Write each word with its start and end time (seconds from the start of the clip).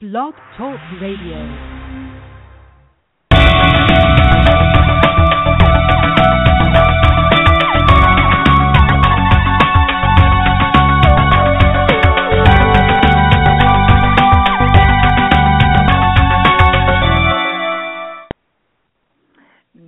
Blog 0.00 0.32
Talk 0.56 0.80
Radio. 0.98 1.36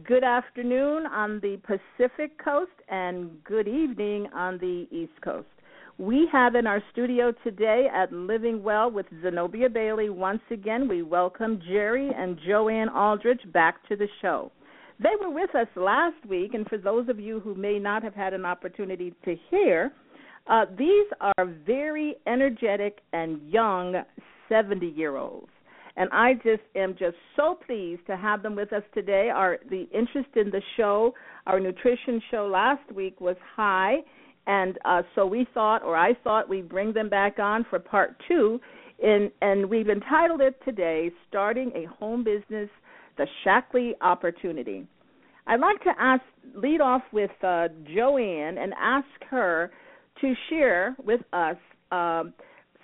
Good 0.04 0.24
afternoon 0.24 1.06
on 1.06 1.40
the 1.40 1.58
Pacific 1.64 2.36
Coast 2.36 2.70
and 2.90 3.42
good 3.44 3.66
evening 3.66 4.28
on 4.34 4.58
the 4.58 4.86
East 4.90 5.18
Coast. 5.24 5.46
We 6.02 6.26
have 6.32 6.56
in 6.56 6.66
our 6.66 6.82
studio 6.90 7.32
today 7.44 7.86
at 7.94 8.12
Living 8.12 8.64
Well 8.64 8.90
with 8.90 9.06
Zenobia 9.22 9.68
Bailey. 9.68 10.10
Once 10.10 10.42
again, 10.50 10.88
we 10.88 11.02
welcome 11.02 11.62
Jerry 11.68 12.10
and 12.12 12.36
JoAnn 12.40 12.92
Aldrich 12.92 13.40
back 13.52 13.86
to 13.86 13.94
the 13.94 14.08
show. 14.20 14.50
They 14.98 15.10
were 15.20 15.30
with 15.30 15.54
us 15.54 15.68
last 15.76 16.16
week, 16.28 16.54
and 16.54 16.66
for 16.66 16.76
those 16.76 17.08
of 17.08 17.20
you 17.20 17.38
who 17.38 17.54
may 17.54 17.78
not 17.78 18.02
have 18.02 18.14
had 18.14 18.34
an 18.34 18.44
opportunity 18.44 19.14
to 19.24 19.36
hear, 19.48 19.92
uh, 20.48 20.64
these 20.76 21.06
are 21.20 21.46
very 21.64 22.16
energetic 22.26 22.98
and 23.12 23.40
young 23.48 24.02
70 24.48 24.84
year 24.84 25.16
olds 25.18 25.52
and 25.96 26.08
I 26.12 26.34
just 26.34 26.62
am 26.74 26.94
just 26.98 27.16
so 27.36 27.58
pleased 27.66 28.06
to 28.06 28.16
have 28.16 28.42
them 28.42 28.56
with 28.56 28.72
us 28.72 28.82
today. 28.94 29.28
Our 29.28 29.58
the 29.68 29.86
interest 29.92 30.30
in 30.36 30.50
the 30.50 30.62
show, 30.76 31.14
our 31.46 31.60
nutrition 31.60 32.20
show 32.30 32.46
last 32.46 32.90
week 32.92 33.20
was 33.20 33.36
high, 33.54 33.96
and 34.46 34.78
uh, 34.84 35.02
so 35.14 35.26
we 35.26 35.46
thought, 35.54 35.82
or 35.82 35.96
I 35.96 36.14
thought, 36.24 36.48
we'd 36.48 36.68
bring 36.68 36.92
them 36.92 37.08
back 37.08 37.38
on 37.38 37.64
for 37.70 37.78
part 37.78 38.16
two, 38.26 38.60
in, 38.98 39.30
and 39.40 39.68
we've 39.68 39.88
entitled 39.88 40.40
it 40.40 40.60
today 40.64 41.10
"Starting 41.28 41.72
a 41.74 41.86
Home 41.98 42.24
Business: 42.24 42.68
The 43.18 43.26
Shaklee 43.44 43.92
Opportunity." 44.00 44.86
I'd 45.46 45.60
like 45.60 45.82
to 45.82 45.92
ask, 45.98 46.22
lead 46.54 46.80
off 46.80 47.02
with 47.12 47.30
uh, 47.42 47.68
JoAnn 47.96 48.62
and 48.62 48.72
ask 48.80 49.06
her 49.28 49.70
to 50.20 50.34
share 50.48 50.96
with 51.04 51.20
us. 51.32 51.56
Um, 51.90 52.32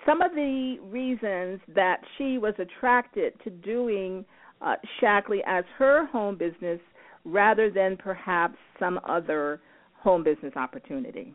some 0.05 0.21
of 0.21 0.31
the 0.31 0.77
reasons 0.83 1.59
that 1.75 1.97
she 2.17 2.37
was 2.37 2.53
attracted 2.57 3.33
to 3.43 3.49
doing 3.49 4.25
uh, 4.61 4.75
Shaklee 5.01 5.41
as 5.45 5.63
her 5.77 6.05
home 6.07 6.37
business 6.37 6.79
rather 7.25 7.69
than 7.69 7.97
perhaps 7.97 8.55
some 8.79 8.99
other 9.07 9.61
home 10.01 10.23
business 10.23 10.53
opportunity. 10.55 11.33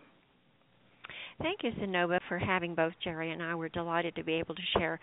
Thank 1.42 1.64
you, 1.64 1.72
Zenobia, 1.80 2.20
for 2.28 2.38
having 2.38 2.74
both 2.74 2.92
Jerry 3.02 3.32
and 3.32 3.42
I. 3.42 3.54
We're 3.54 3.68
delighted 3.68 4.14
to 4.16 4.24
be 4.24 4.34
able 4.34 4.54
to 4.54 4.62
share 4.78 5.00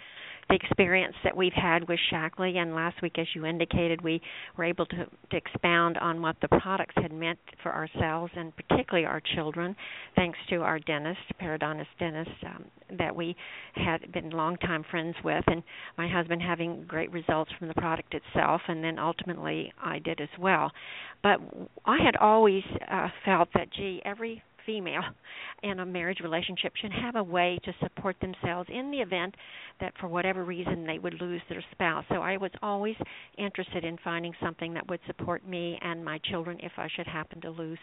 the 0.49 0.55
experience 0.55 1.15
that 1.23 1.35
we've 1.35 1.53
had 1.53 1.88
with 1.88 1.99
Shaklee. 2.11 2.55
And 2.55 2.73
last 2.73 3.01
week, 3.01 3.19
as 3.19 3.27
you 3.35 3.45
indicated, 3.45 4.01
we 4.01 4.21
were 4.57 4.63
able 4.63 4.85
to, 4.88 5.05
to 5.05 5.38
expound 5.38 5.97
on 5.97 6.21
what 6.21 6.38
the 6.41 6.47
products 6.47 6.95
had 6.95 7.11
meant 7.11 7.39
for 7.61 7.73
ourselves 7.73 8.31
and 8.35 8.53
particularly 8.56 9.06
our 9.06 9.22
children, 9.35 9.75
thanks 10.16 10.39
to 10.50 10.57
our 10.57 10.79
dentist, 10.79 11.19
periodontist 11.41 11.88
dentist, 12.00 12.31
um, 12.45 12.66
that 12.97 13.16
we 13.16 13.35
had 13.75 14.11
been 14.11 14.29
longtime 14.29 14.85
friends 14.89 15.16
with, 15.23 15.44
and 15.47 15.63
my 15.97 16.07
husband 16.07 16.41
having 16.41 16.85
great 16.88 17.11
results 17.11 17.51
from 17.57 17.67
the 17.67 17.73
product 17.75 18.13
itself, 18.13 18.61
and 18.67 18.83
then 18.83 19.00
ultimately 19.00 19.72
I 19.81 20.00
did 20.00 20.22
as 20.22 20.29
well. 20.39 20.72
But 21.23 21.39
I 21.85 21.97
had 22.03 22.16
always 22.17 22.63
uh, 22.89 23.09
felt 23.25 23.50
that, 23.53 23.72
gee, 23.73 24.01
every 24.06 24.41
female 24.66 25.03
in 25.63 25.79
a 25.79 25.85
marriage 25.85 26.19
relationship 26.22 26.73
should 26.75 26.91
have 26.91 27.16
a 27.16 27.23
way 27.23 27.59
to 27.63 27.73
support 27.81 28.16
themselves 28.22 28.69
in 28.72 28.91
the 28.91 28.97
event 28.97 29.35
that 29.79 29.94
for 29.99 30.07
whatever 30.07 30.44
reason 30.44 30.85
they 30.85 30.99
would 30.99 31.19
lose 31.22 31.41
their 31.49 31.63
spouse. 31.72 32.05
So 32.09 32.16
I 32.16 32.38
was 32.38 32.51
always 32.61 32.95
interested 33.38 33.83
in 33.83 33.97
finding 34.03 34.33
something 34.41 34.73
that 34.73 34.88
would 34.89 35.00
support 35.07 35.47
me 35.47 35.77
and 35.81 36.03
my 36.03 36.19
children 36.29 36.57
if 36.61 36.73
I 36.77 36.88
should 36.95 37.07
happen 37.07 37.41
to 37.41 37.50
lose 37.50 37.79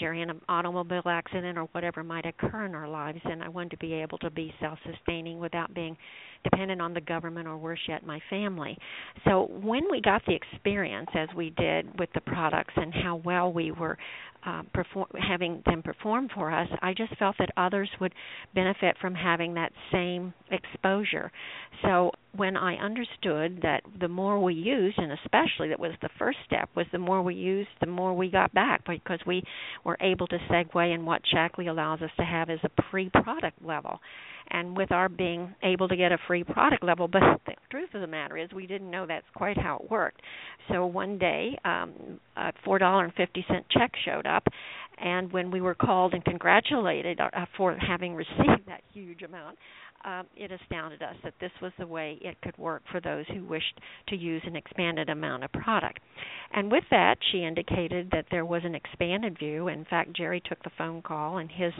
In 0.00 0.30
an 0.30 0.40
automobile 0.48 1.02
accident 1.06 1.56
or 1.56 1.68
whatever 1.72 2.02
might 2.02 2.26
occur 2.26 2.64
in 2.64 2.74
our 2.74 2.88
lives 2.88 3.20
and 3.24 3.40
I 3.42 3.48
wanted 3.48 3.70
to 3.70 3.76
be 3.76 3.92
able 3.92 4.18
to 4.18 4.30
be 4.30 4.52
self 4.60 4.78
sustaining 4.84 5.38
without 5.38 5.72
being 5.74 5.96
dependent 6.42 6.80
on 6.80 6.92
the 6.92 7.00
government 7.00 7.46
or 7.46 7.56
worse 7.56 7.78
yet 7.86 8.04
my 8.04 8.20
family. 8.28 8.76
So 9.24 9.48
when 9.62 9.84
we 9.90 10.00
got 10.00 10.22
the 10.26 10.34
experience 10.34 11.08
as 11.14 11.28
we 11.36 11.50
did 11.50 11.98
with 12.00 12.08
the 12.14 12.20
products 12.20 12.74
and 12.76 12.92
how 12.92 13.22
well 13.24 13.52
we 13.52 13.70
were 13.70 13.96
uh, 14.44 14.62
perform, 14.74 15.06
having 15.20 15.62
them 15.66 15.82
perform 15.82 16.28
for 16.34 16.50
us, 16.50 16.68
I 16.80 16.94
just 16.94 17.16
felt 17.16 17.36
that 17.38 17.50
others 17.56 17.88
would 18.00 18.12
benefit 18.56 18.96
from 19.00 19.14
having 19.14 19.54
that 19.54 19.70
same 19.92 20.34
exposure. 20.50 21.30
So 21.82 22.10
when 22.34 22.56
I 22.56 22.76
understood 22.76 23.60
that 23.62 23.82
the 24.00 24.08
more 24.08 24.42
we 24.42 24.54
used, 24.54 24.98
and 24.98 25.12
especially 25.12 25.68
that 25.68 25.78
was 25.78 25.92
the 26.00 26.08
first 26.18 26.38
step, 26.46 26.70
was 26.74 26.86
the 26.90 26.98
more 26.98 27.22
we 27.22 27.34
used, 27.34 27.68
the 27.80 27.86
more 27.86 28.14
we 28.14 28.30
got 28.30 28.54
back 28.54 28.82
because 28.86 29.20
we 29.26 29.42
were 29.84 29.98
able 30.00 30.26
to 30.28 30.38
segue 30.50 30.94
in 30.94 31.04
what 31.04 31.22
Shaklee 31.32 31.68
allows 31.68 32.00
us 32.00 32.10
to 32.16 32.24
have 32.24 32.48
as 32.48 32.58
a 32.64 32.82
pre-product 32.90 33.62
level. 33.62 34.00
And 34.50 34.76
with 34.76 34.92
our 34.92 35.08
being 35.08 35.54
able 35.62 35.88
to 35.88 35.96
get 35.96 36.12
a 36.12 36.18
free 36.26 36.42
product 36.42 36.82
level 36.82 37.06
but 37.06 37.20
the 37.46 37.52
truth 37.70 37.90
of 37.94 38.00
the 38.00 38.06
matter 38.06 38.36
is 38.36 38.50
we 38.54 38.66
didn't 38.66 38.90
know 38.90 39.06
that's 39.06 39.26
quite 39.34 39.56
how 39.56 39.76
it 39.76 39.90
worked. 39.90 40.20
So 40.68 40.86
one 40.86 41.18
day 41.18 41.58
um 41.64 42.18
a 42.36 42.52
four 42.64 42.78
dollar 42.78 43.04
and 43.04 43.14
fifty 43.14 43.44
cent 43.48 43.64
check 43.70 43.92
showed 44.04 44.26
up 44.26 44.44
and 44.98 45.32
when 45.32 45.50
we 45.50 45.60
were 45.60 45.74
called 45.74 46.12
and 46.12 46.24
congratulated 46.24 47.20
uh, 47.20 47.28
for 47.56 47.76
having 47.76 48.14
received 48.14 48.66
that 48.66 48.82
huge 48.92 49.22
amount 49.22 49.56
um, 50.04 50.26
it 50.36 50.50
astounded 50.50 51.02
us 51.02 51.16
that 51.24 51.34
this 51.40 51.50
was 51.60 51.72
the 51.78 51.86
way 51.86 52.18
it 52.20 52.40
could 52.42 52.56
work 52.58 52.82
for 52.90 53.00
those 53.00 53.24
who 53.28 53.44
wished 53.44 53.80
to 54.08 54.16
use 54.16 54.42
an 54.46 54.56
expanded 54.56 55.08
amount 55.08 55.44
of 55.44 55.52
product. 55.52 56.00
And 56.54 56.70
with 56.70 56.84
that, 56.90 57.16
she 57.30 57.44
indicated 57.44 58.10
that 58.12 58.26
there 58.30 58.44
was 58.44 58.62
an 58.64 58.74
expanded 58.74 59.38
view. 59.38 59.68
In 59.68 59.84
fact, 59.86 60.14
Jerry 60.14 60.42
took 60.44 60.62
the 60.62 60.70
phone 60.76 61.02
call, 61.02 61.38
and 61.38 61.50
his 61.50 61.72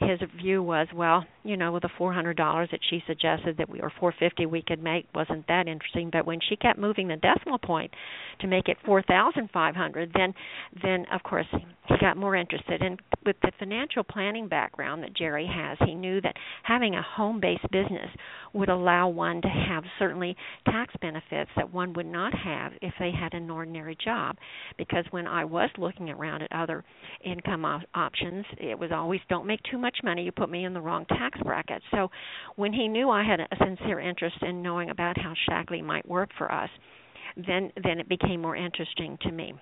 his 0.00 0.20
view 0.36 0.62
was, 0.62 0.88
well, 0.94 1.24
you 1.44 1.56
know, 1.56 1.72
with 1.72 1.82
the 1.82 1.90
four 1.96 2.12
hundred 2.12 2.36
dollars 2.36 2.68
that 2.72 2.80
she 2.90 3.02
suggested 3.06 3.56
that 3.58 3.68
we 3.68 3.80
or 3.80 3.92
four 4.00 4.12
fifty 4.18 4.46
we 4.46 4.62
could 4.62 4.82
make 4.82 5.06
wasn't 5.14 5.46
that 5.48 5.68
interesting. 5.68 6.10
But 6.12 6.26
when 6.26 6.40
she 6.48 6.56
kept 6.56 6.78
moving 6.78 7.08
the 7.08 7.16
decimal 7.16 7.58
point 7.58 7.92
to 8.40 8.46
make 8.46 8.68
it 8.68 8.76
four 8.84 9.02
thousand 9.02 9.50
five 9.52 9.76
hundred, 9.76 10.12
then 10.14 10.34
then 10.82 11.06
of 11.12 11.22
course 11.22 11.46
he 11.88 11.96
got 12.00 12.16
more 12.16 12.36
interested. 12.36 12.82
And 12.82 13.00
with 13.24 13.36
the 13.42 13.52
financial 13.58 14.04
planning 14.04 14.48
background 14.48 15.02
that 15.02 15.16
Jerry 15.16 15.46
has, 15.46 15.78
he 15.86 15.94
knew 15.94 16.20
that 16.20 16.36
having 16.62 16.94
a 16.94 17.02
home-based 17.02 17.70
business 17.70 18.08
would 18.52 18.68
allow 18.68 19.08
one 19.08 19.42
to 19.42 19.48
have 19.48 19.84
certainly 19.98 20.36
tax 20.64 20.94
benefits 21.00 21.50
that 21.56 21.72
one 21.72 21.92
would 21.94 22.06
not 22.06 22.32
have 22.34 22.72
if 22.82 22.94
they 22.98 23.10
had 23.10 23.34
an 23.34 23.50
ordinary 23.50 23.96
job. 24.02 24.36
Because 24.78 25.04
when 25.10 25.26
I 25.26 25.44
was 25.44 25.70
looking 25.78 26.10
around 26.10 26.42
at 26.42 26.52
other 26.52 26.84
income 27.24 27.64
op- 27.64 27.82
options, 27.94 28.44
it 28.58 28.78
was 28.78 28.90
always 28.92 29.20
don't 29.28 29.46
make 29.46 29.60
too 29.70 29.78
much 29.78 29.98
money, 30.04 30.22
you 30.22 30.32
put 30.32 30.50
me 30.50 30.64
in 30.64 30.74
the 30.74 30.80
wrong 30.80 31.04
tax 31.06 31.38
bracket. 31.42 31.82
So 31.90 32.10
when 32.56 32.72
he 32.72 32.88
knew 32.88 33.10
I 33.10 33.24
had 33.24 33.40
a 33.40 33.46
sincere 33.64 34.00
interest 34.00 34.36
in 34.42 34.62
knowing 34.62 34.90
about 34.90 35.18
how 35.18 35.34
Shaklee 35.48 35.82
might 35.82 36.08
work 36.08 36.30
for 36.38 36.50
us, 36.50 36.70
then 37.36 37.70
then 37.82 37.98
it 38.00 38.08
became 38.08 38.40
more 38.40 38.56
interesting 38.56 39.18
to 39.22 39.32
me 39.32 39.52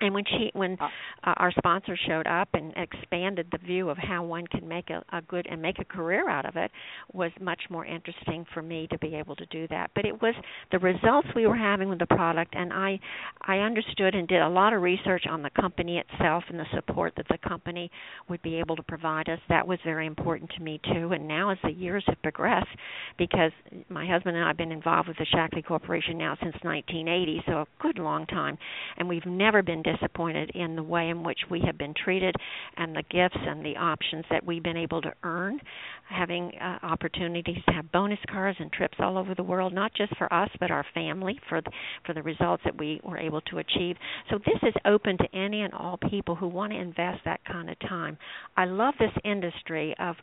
and 0.00 0.14
when 0.14 0.24
she 0.24 0.50
when 0.54 0.76
uh, 0.80 0.86
our 1.24 1.52
sponsor 1.58 1.96
showed 2.06 2.26
up 2.26 2.48
and 2.54 2.72
expanded 2.76 3.46
the 3.52 3.58
view 3.58 3.90
of 3.90 3.98
how 3.98 4.24
one 4.24 4.46
can 4.46 4.66
make 4.66 4.90
a, 4.90 5.02
a 5.16 5.22
good 5.22 5.46
and 5.50 5.60
make 5.60 5.78
a 5.78 5.84
career 5.84 6.28
out 6.28 6.46
of 6.46 6.56
it 6.56 6.70
was 7.12 7.30
much 7.40 7.60
more 7.70 7.84
interesting 7.84 8.44
for 8.54 8.62
me 8.62 8.86
to 8.90 8.98
be 8.98 9.14
able 9.14 9.36
to 9.36 9.46
do 9.46 9.66
that. 9.68 9.90
But 9.94 10.04
it 10.04 10.20
was 10.20 10.34
the 10.70 10.78
results 10.78 11.28
we 11.34 11.46
were 11.46 11.56
having 11.56 11.88
with 11.88 11.98
the 11.98 12.06
product 12.06 12.54
and 12.56 12.72
i 12.72 12.98
i 13.42 13.58
understood 13.58 14.14
and 14.14 14.28
did 14.28 14.40
a 14.40 14.48
lot 14.48 14.72
of 14.72 14.82
research 14.82 15.24
on 15.28 15.42
the 15.42 15.50
company 15.50 15.98
itself 15.98 16.44
and 16.48 16.58
the 16.58 16.66
support 16.74 17.12
that 17.16 17.26
the 17.28 17.38
company 17.48 17.90
would 18.28 18.42
be 18.42 18.56
able 18.58 18.76
to 18.76 18.82
provide 18.82 19.28
us. 19.28 19.38
That 19.48 19.66
was 19.66 19.78
very 19.84 20.06
important 20.06 20.50
to 20.56 20.62
me 20.62 20.80
too. 20.92 21.12
And 21.12 21.26
now 21.26 21.50
as 21.50 21.58
the 21.62 21.70
years 21.70 22.04
have 22.06 22.20
progressed 22.22 22.68
because 23.16 23.52
my 23.88 24.06
husband 24.06 24.36
and 24.36 24.44
i 24.44 24.48
have 24.48 24.56
been 24.56 24.72
involved 24.72 25.08
with 25.08 25.16
the 25.18 25.26
shaklee 25.34 25.64
corporation 25.64 26.18
now 26.18 26.36
since 26.40 26.54
1980 26.62 27.42
so 27.46 27.52
a 27.52 27.66
good 27.80 27.98
long 27.98 28.26
time 28.26 28.56
and 28.96 29.08
we've 29.08 29.26
never 29.26 29.62
been 29.62 29.82
disappointed 29.92 30.50
in 30.54 30.76
the 30.76 30.82
way 30.82 31.08
in 31.08 31.22
which 31.22 31.38
we 31.50 31.60
have 31.64 31.78
been 31.78 31.94
treated 31.94 32.34
and 32.76 32.94
the 32.94 33.02
gifts 33.10 33.36
and 33.40 33.64
the 33.64 33.76
options 33.76 34.24
that 34.30 34.44
we've 34.44 34.62
been 34.62 34.76
able 34.76 35.00
to 35.02 35.12
earn, 35.22 35.60
having 36.08 36.52
uh, 36.60 36.78
opportunities 36.82 37.58
to 37.66 37.72
have 37.72 37.90
bonus 37.92 38.18
cars 38.30 38.56
and 38.58 38.72
trips 38.72 38.98
all 39.00 39.16
over 39.16 39.34
the 39.34 39.42
world, 39.42 39.72
not 39.72 39.92
just 39.94 40.16
for 40.16 40.32
us 40.32 40.50
but 40.60 40.70
our 40.70 40.84
family 40.94 41.38
for 41.48 41.60
the, 41.60 41.70
for 42.04 42.14
the 42.14 42.22
results 42.22 42.62
that 42.64 42.78
we 42.78 43.00
were 43.04 43.18
able 43.18 43.40
to 43.42 43.58
achieve. 43.58 43.96
So 44.30 44.38
this 44.38 44.58
is 44.62 44.74
open 44.84 45.16
to 45.18 45.36
any 45.36 45.62
and 45.62 45.72
all 45.72 45.98
people 46.10 46.34
who 46.34 46.48
want 46.48 46.72
to 46.72 46.78
invest 46.78 47.20
that 47.24 47.40
kind 47.44 47.70
of 47.70 47.78
time. 47.80 48.18
I 48.56 48.64
love 48.64 48.94
this 48.98 49.12
industry 49.24 49.94
of 49.98 50.16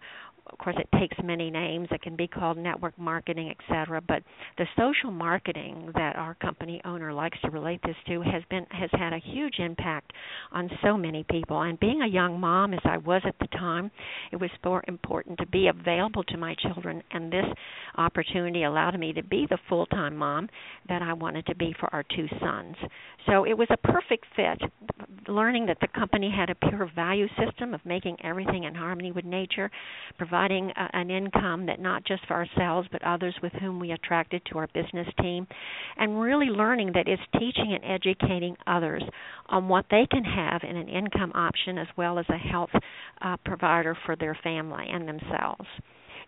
of 0.47 0.57
course 0.57 0.75
it 0.79 0.89
takes 0.99 1.17
many 1.23 1.49
names. 1.49 1.87
It 1.91 2.01
can 2.01 2.15
be 2.15 2.27
called 2.27 2.57
network 2.57 2.97
marketing 2.97 3.51
etc 3.51 4.01
but 4.07 4.23
the 4.57 4.65
social 4.77 5.11
marketing 5.11 5.91
that 5.95 6.15
our 6.15 6.35
company 6.35 6.81
owner 6.85 7.13
likes 7.13 7.37
to 7.43 7.51
relate 7.51 7.79
this 7.83 7.95
to 8.07 8.21
has 8.21 8.43
been 8.49 8.65
has 8.69 8.89
had 8.93 9.13
a 9.13 9.19
huge 9.19 9.59
impact 9.59 10.11
on 10.51 10.69
so 10.83 10.97
many 10.97 11.23
people. 11.29 11.61
And 11.61 11.79
being 11.79 12.01
a 12.01 12.07
young 12.07 12.39
mom 12.39 12.73
as 12.73 12.79
I 12.83 12.97
was 12.97 13.21
at 13.25 13.35
the 13.39 13.47
time 13.47 13.91
it 14.31 14.37
was 14.37 14.49
more 14.63 14.83
important 14.87 15.39
to 15.39 15.47
be 15.47 15.67
available 15.67 16.23
to 16.25 16.37
my 16.37 16.55
children. 16.55 17.01
And 17.11 17.31
this 17.31 17.45
opportunity 17.97 18.63
allowed 18.63 18.99
me 18.99 19.13
to 19.13 19.23
be 19.23 19.47
the 19.49 19.57
full-time 19.69 20.15
mom 20.15 20.49
that 20.89 21.01
I 21.01 21.13
wanted 21.13 21.45
to 21.47 21.55
be 21.55 21.75
for 21.79 21.93
our 21.93 22.03
two 22.15 22.27
sons. 22.39 22.75
So 23.27 23.45
it 23.45 23.57
was 23.57 23.67
a 23.71 23.77
perfect 23.77 24.25
fit 24.35 24.61
learning 25.27 25.65
that 25.65 25.77
the 25.81 25.87
company 25.87 26.31
had 26.35 26.49
a 26.49 26.69
pure 26.69 26.89
value 26.95 27.27
system 27.43 27.73
of 27.73 27.81
making 27.85 28.17
everything 28.23 28.65
in 28.65 28.75
harmony 28.75 29.11
with 29.11 29.25
nature 29.25 29.71
providing 30.17 30.34
a, 30.35 30.89
an 30.93 31.09
income 31.09 31.65
that 31.65 31.79
not 31.79 32.05
just 32.05 32.25
for 32.27 32.33
ourselves 32.33 32.87
but 32.91 33.03
others 33.03 33.35
with 33.41 33.53
whom 33.53 33.79
we 33.79 33.91
attracted 33.91 34.41
to 34.51 34.57
our 34.57 34.67
business 34.67 35.07
team, 35.21 35.47
and 35.97 36.19
really 36.19 36.47
learning 36.47 36.91
that 36.93 37.07
it's 37.07 37.21
teaching 37.33 37.73
and 37.73 37.83
educating 37.83 38.55
others 38.67 39.03
on 39.47 39.67
what 39.67 39.85
they 39.89 40.07
can 40.09 40.23
have 40.23 40.61
in 40.67 40.75
an 40.75 40.89
income 40.89 41.31
option 41.33 41.77
as 41.77 41.87
well 41.97 42.19
as 42.19 42.25
a 42.29 42.37
health 42.37 42.69
uh, 43.21 43.37
provider 43.45 43.97
for 44.05 44.15
their 44.15 44.37
family 44.43 44.85
and 44.89 45.07
themselves. 45.07 45.67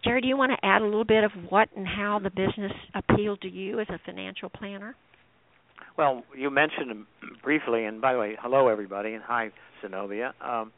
Jerry, 0.03 0.21
do 0.21 0.27
you 0.27 0.37
want 0.37 0.51
to 0.51 0.65
add 0.65 0.81
a 0.81 0.85
little 0.85 1.05
bit 1.05 1.23
of 1.23 1.31
what 1.49 1.69
and 1.75 1.87
how 1.87 2.19
the 2.21 2.29
business 2.29 2.71
appealed 2.93 3.41
to 3.41 3.49
you 3.49 3.79
as 3.79 3.87
a 3.89 3.99
financial 4.05 4.49
planner? 4.49 4.95
Well, 5.97 6.23
you 6.35 6.51
mentioned 6.51 7.05
briefly, 7.43 7.85
and 7.85 7.99
by 7.99 8.13
the 8.13 8.19
way, 8.19 8.37
hello 8.39 8.67
everybody, 8.67 9.13
and 9.13 9.23
hi 9.23 9.49
Zenobia. 9.81 10.33
Um, 10.41 10.71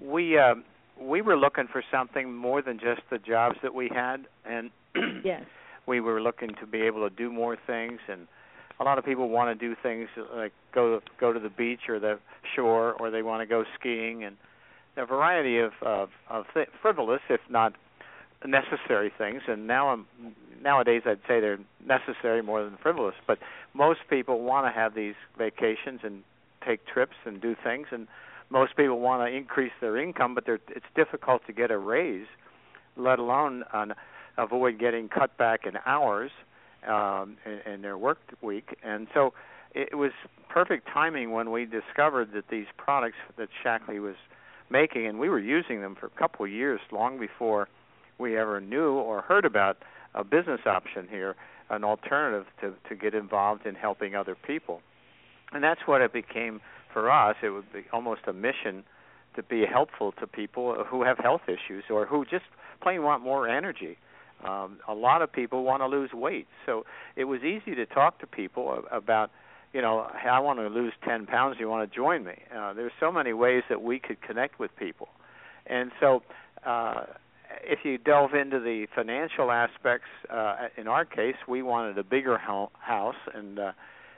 we 0.00 0.38
uh, 0.38 0.54
we 1.00 1.22
were 1.22 1.36
looking 1.36 1.66
for 1.70 1.82
something 1.90 2.34
more 2.34 2.62
than 2.62 2.78
just 2.78 3.02
the 3.10 3.18
jobs 3.18 3.56
that 3.62 3.74
we 3.74 3.90
had, 3.92 4.26
and 4.44 4.70
yes, 5.24 5.42
we 5.86 6.00
were 6.00 6.20
looking 6.20 6.50
to 6.60 6.66
be 6.66 6.82
able 6.82 7.08
to 7.08 7.14
do 7.14 7.30
more 7.30 7.56
things. 7.66 8.00
And 8.08 8.26
a 8.80 8.84
lot 8.84 8.98
of 8.98 9.04
people 9.04 9.28
want 9.28 9.58
to 9.58 9.66
do 9.68 9.74
things 9.82 10.08
like 10.34 10.52
go 10.74 11.00
go 11.20 11.32
to 11.32 11.40
the 11.40 11.50
beach 11.50 11.88
or 11.88 11.98
the 11.98 12.18
shore, 12.54 12.94
or 12.94 13.10
they 13.10 13.22
want 13.22 13.42
to 13.42 13.46
go 13.46 13.64
skiing, 13.78 14.24
and 14.24 14.36
a 14.96 15.06
variety 15.06 15.58
of 15.58 15.72
of, 15.82 16.10
of 16.28 16.46
th- 16.54 16.68
frivolous, 16.82 17.20
if 17.28 17.40
not 17.48 17.74
necessary 18.46 19.12
things. 19.16 19.42
And 19.48 19.66
now 19.66 19.88
I'm 19.88 20.06
nowadays 20.62 21.02
I'd 21.06 21.20
say 21.28 21.40
they're 21.40 21.60
necessary 21.84 22.42
more 22.42 22.64
than 22.64 22.76
frivolous. 22.82 23.14
But 23.26 23.38
most 23.74 24.00
people 24.10 24.40
want 24.40 24.66
to 24.66 24.78
have 24.78 24.94
these 24.94 25.14
vacations 25.36 26.00
and 26.02 26.22
take 26.66 26.86
trips 26.86 27.14
and 27.24 27.40
do 27.40 27.54
things 27.62 27.86
and 27.92 28.08
most 28.50 28.76
people 28.76 29.00
want 29.00 29.28
to 29.28 29.36
increase 29.36 29.72
their 29.80 29.96
income, 29.96 30.34
but 30.34 30.44
it's 30.46 30.86
difficult 30.94 31.42
to 31.46 31.52
get 31.52 31.70
a 31.70 31.78
raise, 31.78 32.26
let 32.96 33.18
alone 33.18 33.64
uh, 33.72 33.86
avoid 34.36 34.78
getting 34.78 35.08
cut 35.08 35.36
back 35.36 35.66
in 35.66 35.74
hours 35.84 36.30
um, 36.86 37.36
in, 37.44 37.72
in 37.72 37.82
their 37.82 37.98
work 37.98 38.18
week. 38.40 38.76
And 38.82 39.06
so 39.12 39.34
it 39.74 39.96
was 39.96 40.12
perfect 40.48 40.88
timing 40.92 41.32
when 41.32 41.50
we 41.50 41.66
discovered 41.66 42.32
that 42.32 42.48
these 42.48 42.66
products 42.76 43.18
that 43.36 43.48
Shaklee 43.62 44.00
was 44.00 44.16
making, 44.70 45.06
and 45.06 45.18
we 45.18 45.28
were 45.28 45.38
using 45.38 45.80
them 45.80 45.94
for 45.94 46.06
a 46.06 46.18
couple 46.18 46.44
of 46.44 46.50
years, 46.50 46.80
long 46.90 47.18
before 47.18 47.68
we 48.18 48.36
ever 48.36 48.60
knew 48.60 48.92
or 48.92 49.22
heard 49.22 49.44
about 49.44 49.78
a 50.14 50.24
business 50.24 50.60
option 50.66 51.06
here, 51.08 51.36
an 51.70 51.84
alternative 51.84 52.46
to 52.60 52.74
to 52.88 52.96
get 52.96 53.14
involved 53.14 53.66
in 53.66 53.74
helping 53.74 54.14
other 54.14 54.34
people. 54.34 54.80
And 55.52 55.62
that's 55.62 55.80
what 55.86 56.00
it 56.00 56.12
became 56.12 56.60
for 56.92 57.10
us, 57.10 57.36
it 57.42 57.50
would 57.50 57.70
be 57.72 57.84
almost 57.92 58.22
a 58.26 58.32
mission 58.32 58.84
to 59.36 59.42
be 59.42 59.64
helpful 59.64 60.12
to 60.12 60.26
people 60.26 60.84
who 60.84 61.04
have 61.04 61.18
health 61.18 61.42
issues 61.46 61.84
or 61.90 62.06
who 62.06 62.24
just 62.24 62.44
plain 62.82 63.02
want 63.02 63.22
more 63.22 63.46
energy. 63.48 63.98
Um, 64.44 64.78
a 64.88 64.94
lot 64.94 65.22
of 65.22 65.32
people 65.32 65.64
want 65.64 65.82
to 65.82 65.86
lose 65.86 66.12
weight, 66.12 66.46
so 66.64 66.84
it 67.16 67.24
was 67.24 67.42
easy 67.42 67.74
to 67.74 67.86
talk 67.86 68.20
to 68.20 68.26
people 68.26 68.84
about, 68.90 69.30
you 69.72 69.82
know, 69.82 70.08
hey, 70.20 70.28
I 70.28 70.38
want 70.38 70.60
to 70.60 70.68
lose 70.68 70.92
10 71.04 71.26
pounds. 71.26 71.56
You 71.58 71.68
want 71.68 71.88
to 71.88 71.94
join 71.94 72.24
me? 72.24 72.34
Uh, 72.56 72.72
there's 72.72 72.92
so 73.00 73.10
many 73.10 73.32
ways 73.32 73.64
that 73.68 73.82
we 73.82 73.98
could 73.98 74.20
connect 74.22 74.58
with 74.58 74.74
people, 74.76 75.08
and 75.66 75.90
so 76.00 76.22
uh, 76.64 77.02
if 77.64 77.80
you 77.84 77.98
delve 77.98 78.34
into 78.34 78.60
the 78.60 78.86
financial 78.94 79.50
aspects, 79.50 80.08
uh, 80.30 80.68
in 80.76 80.86
our 80.86 81.04
case, 81.04 81.36
we 81.48 81.62
wanted 81.62 81.98
a 81.98 82.04
bigger 82.04 82.38
house 82.38 83.16
and. 83.34 83.58
Uh, 83.58 83.72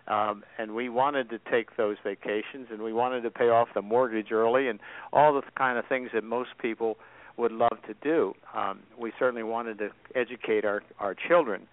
um, 0.08 0.42
and 0.58 0.74
we 0.74 0.88
wanted 0.88 1.30
to 1.30 1.38
take 1.50 1.76
those 1.76 1.96
vacations, 2.02 2.68
and 2.70 2.82
we 2.82 2.92
wanted 2.92 3.22
to 3.22 3.30
pay 3.30 3.48
off 3.48 3.68
the 3.74 3.82
mortgage 3.82 4.32
early, 4.32 4.68
and 4.68 4.80
all 5.12 5.32
the 5.34 5.42
kind 5.56 5.78
of 5.78 5.86
things 5.86 6.10
that 6.14 6.24
most 6.24 6.50
people 6.60 6.96
would 7.36 7.52
love 7.52 7.78
to 7.86 7.94
do. 8.02 8.34
Um, 8.54 8.80
we 8.98 9.12
certainly 9.18 9.42
wanted 9.42 9.78
to 9.78 9.90
educate 10.14 10.64
our 10.64 10.82
our 10.98 11.14
children, 11.14 11.66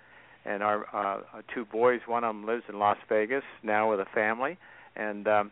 and 0.45 0.63
our, 0.63 0.85
uh, 0.95 1.41
two 1.53 1.65
boys. 1.65 2.01
One 2.07 2.23
of 2.23 2.33
them 2.33 2.45
lives 2.45 2.63
in 2.69 2.79
Las 2.79 2.97
Vegas 3.09 3.43
now 3.63 3.89
with 3.89 3.99
a 3.99 4.05
family, 4.13 4.57
and 4.95 5.27
um, 5.27 5.51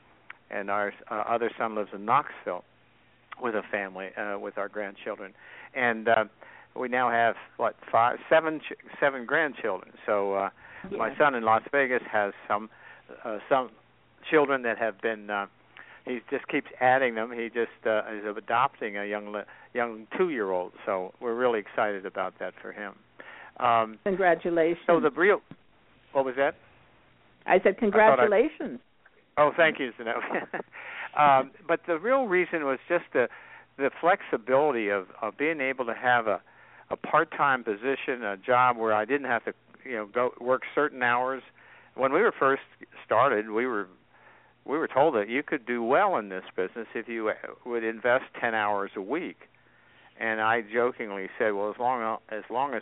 and 0.49 0.69
our 0.69 0.93
uh, 1.11 1.23
other 1.27 1.51
son 1.57 1.75
lives 1.75 1.89
in 1.93 2.05
Knoxville 2.05 2.63
with 3.41 3.55
a 3.55 3.63
family 3.71 4.09
uh, 4.15 4.39
with 4.39 4.57
our 4.57 4.69
grandchildren, 4.69 5.33
and 5.75 6.07
uh, 6.07 6.25
we 6.75 6.87
now 6.87 7.09
have 7.09 7.35
what 7.57 7.75
five, 7.91 8.17
seven, 8.29 8.61
seven 8.99 9.25
grandchildren. 9.25 9.91
So. 10.05 10.33
Uh, 10.35 10.49
yeah. 10.91 10.97
My 10.97 11.15
son 11.17 11.35
in 11.35 11.43
Las 11.43 11.63
Vegas 11.71 12.03
has 12.11 12.33
some 12.47 12.69
uh, 13.23 13.39
some 13.49 13.69
children 14.29 14.63
that 14.63 14.77
have 14.77 15.01
been. 15.01 15.29
Uh, 15.29 15.47
he 16.05 16.19
just 16.29 16.47
keeps 16.47 16.67
adding 16.79 17.15
them. 17.15 17.31
He 17.31 17.49
just 17.49 17.85
uh, 17.85 18.03
is 18.11 18.37
adopting 18.37 18.97
a 18.97 19.05
young 19.05 19.43
young 19.73 20.07
two 20.17 20.29
year 20.29 20.51
old. 20.51 20.71
So 20.85 21.13
we're 21.19 21.35
really 21.35 21.59
excited 21.59 22.05
about 22.05 22.35
that 22.39 22.53
for 22.61 22.71
him. 22.71 22.93
Um, 23.59 23.97
congratulations. 24.03 24.77
So 24.85 24.99
the 24.99 25.11
real. 25.11 25.41
What 26.11 26.25
was 26.25 26.35
that? 26.37 26.55
I 27.45 27.59
said 27.63 27.77
congratulations. 27.77 28.79
I, 29.37 29.41
oh, 29.41 29.51
thank 29.55 29.79
you, 29.79 29.91
Zenobia. 29.97 30.47
um, 31.19 31.51
but 31.67 31.81
the 31.87 31.99
real 31.99 32.25
reason 32.25 32.65
was 32.65 32.79
just 32.87 33.05
the 33.13 33.27
the 33.77 33.89
flexibility 33.99 34.89
of 34.89 35.07
of 35.21 35.37
being 35.37 35.59
able 35.59 35.85
to 35.85 35.93
have 35.93 36.27
a 36.27 36.41
a 36.91 36.95
part-time 36.95 37.63
position, 37.63 38.23
a 38.23 38.37
job 38.37 38.77
where 38.77 38.93
I 38.93 39.05
didn't 39.05 39.27
have 39.27 39.43
to 39.45 39.53
you 39.85 39.93
know 39.93 40.05
go 40.05 40.31
work 40.39 40.63
certain 40.73 41.03
hours. 41.03 41.43
When 41.95 42.11
we 42.11 42.21
were 42.21 42.33
first 42.37 42.63
started, 43.05 43.49
we 43.49 43.65
were 43.65 43.87
we 44.65 44.77
were 44.77 44.87
told 44.87 45.15
that 45.15 45.29
you 45.29 45.43
could 45.43 45.65
do 45.65 45.83
well 45.83 46.17
in 46.17 46.29
this 46.29 46.43
business 46.55 46.87
if 46.95 47.07
you 47.07 47.29
uh, 47.29 47.33
would 47.65 47.83
invest 47.83 48.25
10 48.41 48.55
hours 48.55 48.91
a 48.95 49.01
week. 49.01 49.47
And 50.19 50.41
I 50.41 50.61
jokingly 50.61 51.29
said, 51.37 51.53
well, 51.53 51.69
as 51.69 51.79
long 51.79 52.17
as 52.29 52.43
long 52.49 52.73
as 52.73 52.81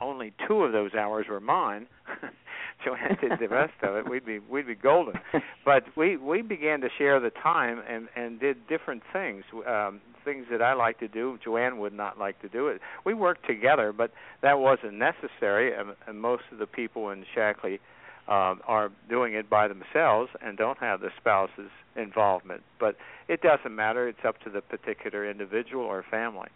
only 0.00 0.32
two 0.46 0.62
of 0.64 0.72
those 0.72 0.94
hours 0.94 1.26
were 1.28 1.40
mine, 1.40 1.86
JoAnn 2.86 3.20
did 3.20 3.38
the 3.38 3.48
rest 3.48 3.74
of 3.82 3.96
it, 3.96 4.08
we'd 4.08 4.26
be 4.26 4.38
we'd 4.38 4.66
be 4.66 4.74
golden. 4.74 5.14
But 5.64 5.84
we 5.96 6.16
we 6.18 6.42
began 6.42 6.82
to 6.82 6.88
share 6.98 7.18
the 7.20 7.30
time 7.30 7.82
and 7.88 8.08
and 8.16 8.38
did 8.38 8.66
different 8.68 9.02
things. 9.12 9.44
Um, 9.66 10.00
things 10.24 10.46
that 10.50 10.62
I 10.62 10.74
like 10.74 10.98
to 11.00 11.08
do, 11.08 11.38
JoAnn 11.44 11.78
would 11.78 11.92
not 11.92 12.18
like 12.18 12.40
to 12.42 12.48
do 12.48 12.68
it. 12.68 12.80
We 13.04 13.14
worked 13.14 13.46
together, 13.46 13.92
but 13.92 14.10
that 14.42 14.58
wasn't 14.58 14.94
necessary, 14.94 15.74
and, 15.74 15.90
and 16.06 16.18
most 16.20 16.44
of 16.50 16.58
the 16.58 16.66
people 16.66 17.10
in 17.10 17.26
Shaklee 17.36 17.78
um, 18.26 18.60
are 18.66 18.90
doing 19.08 19.34
it 19.34 19.50
by 19.50 19.68
themselves 19.68 20.30
and 20.40 20.56
don't 20.56 20.78
have 20.78 21.00
the 21.00 21.10
spouse's 21.18 21.70
involvement. 21.96 22.62
But 22.80 22.96
it 23.28 23.42
doesn't 23.42 23.74
matter; 23.74 24.08
it's 24.08 24.24
up 24.26 24.40
to 24.40 24.50
the 24.50 24.60
particular 24.60 25.28
individual 25.30 25.84
or 25.84 26.04
family. 26.10 26.48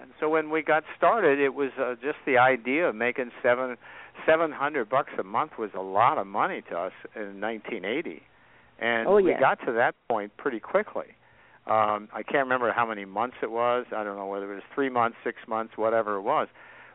And 0.00 0.10
so 0.20 0.28
when 0.28 0.50
we 0.50 0.62
got 0.62 0.84
started, 0.96 1.40
it 1.40 1.54
was 1.54 1.70
uh, 1.80 1.94
just 2.02 2.18
the 2.26 2.38
idea 2.38 2.88
of 2.88 2.94
making 2.94 3.30
seven 3.42 3.76
seven 4.26 4.52
hundred 4.52 4.88
bucks 4.88 5.12
a 5.18 5.22
month 5.22 5.52
was 5.58 5.70
a 5.74 5.82
lot 5.82 6.18
of 6.18 6.26
money 6.26 6.62
to 6.70 6.76
us 6.76 6.92
in 7.14 7.40
1980, 7.40 8.22
and 8.78 9.08
oh, 9.08 9.18
yeah. 9.18 9.34
we 9.34 9.40
got 9.40 9.58
to 9.66 9.72
that 9.72 9.94
point 10.08 10.36
pretty 10.36 10.60
quickly. 10.60 11.06
Um, 11.66 12.08
I 12.14 12.22
can't 12.22 12.44
remember 12.44 12.72
how 12.72 12.86
many 12.86 13.04
months 13.04 13.36
it 13.42 13.50
was. 13.50 13.86
I 13.94 14.04
don't 14.04 14.16
know 14.16 14.26
whether 14.26 14.50
it 14.52 14.54
was 14.54 14.64
three 14.72 14.88
months, 14.88 15.16
six 15.24 15.38
months, 15.48 15.72
whatever 15.76 16.14
it 16.14 16.22
was. 16.22 16.46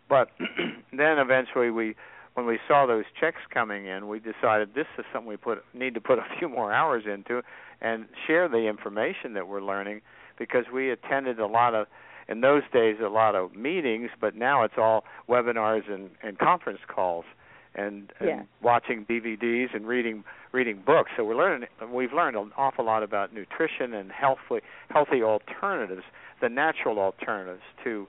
But 0.08 0.30
then 0.94 1.20
eventually 1.20 1.72
we, 1.72 1.96
when 2.36 2.46
we 2.46 2.58
saw 2.68 2.86
those 2.86 3.04
checks 3.20 3.42
coming 3.54 3.86
in, 3.86 4.08
we 4.08 4.20
decided 4.20 4.74
this 4.74 4.88
is 4.98 5.04
something 5.12 5.28
we 5.28 5.36
put 5.36 5.64
need 5.74 5.94
to 5.96 6.02
put 6.02 6.20
a 6.20 6.26
few 6.40 6.48
more 6.48 6.72
hours 6.72 7.04
into, 7.06 7.42
and 7.82 8.06
share 8.28 8.48
the 8.48 8.68
information 8.68 9.34
that 9.34 9.48
we're 9.48 9.62
learning, 9.62 10.02
because 10.40 10.66
we 10.74 10.90
attended 10.90 11.40
a 11.40 11.48
lot 11.48 11.76
of, 11.76 11.88
in 12.28 12.42
those 12.42 12.64
days, 12.74 12.98
a 13.04 13.10
lot 13.10 13.36
of 13.36 13.56
meetings, 13.56 14.10
but 14.20 14.36
now 14.36 14.64
it's 14.64 14.76
all 14.78 15.04
webinars 15.30 15.92
and, 15.92 16.10
and 16.24 16.38
conference 16.38 16.80
calls. 16.88 17.26
and, 17.74 18.12
and 18.20 18.28
Yeah. 18.30 18.42
watching 18.62 19.06
DVDs 19.06 19.74
and 19.74 19.88
reading 19.88 20.24
reading 20.52 20.82
books. 20.86 21.12
So 21.16 21.24
we're 21.24 21.38
learning 21.38 21.70
we've 21.90 22.12
learned 22.12 22.36
an 22.36 22.52
awful 22.58 22.84
lot 22.84 23.02
about 23.02 23.34
nutrition 23.34 23.94
and 23.94 24.12
healthy 24.12 24.60
healthy 24.90 25.24
alternatives, 25.24 26.04
the 26.42 26.50
natural 26.50 27.00
alternatives 27.00 27.62
to 27.86 28.08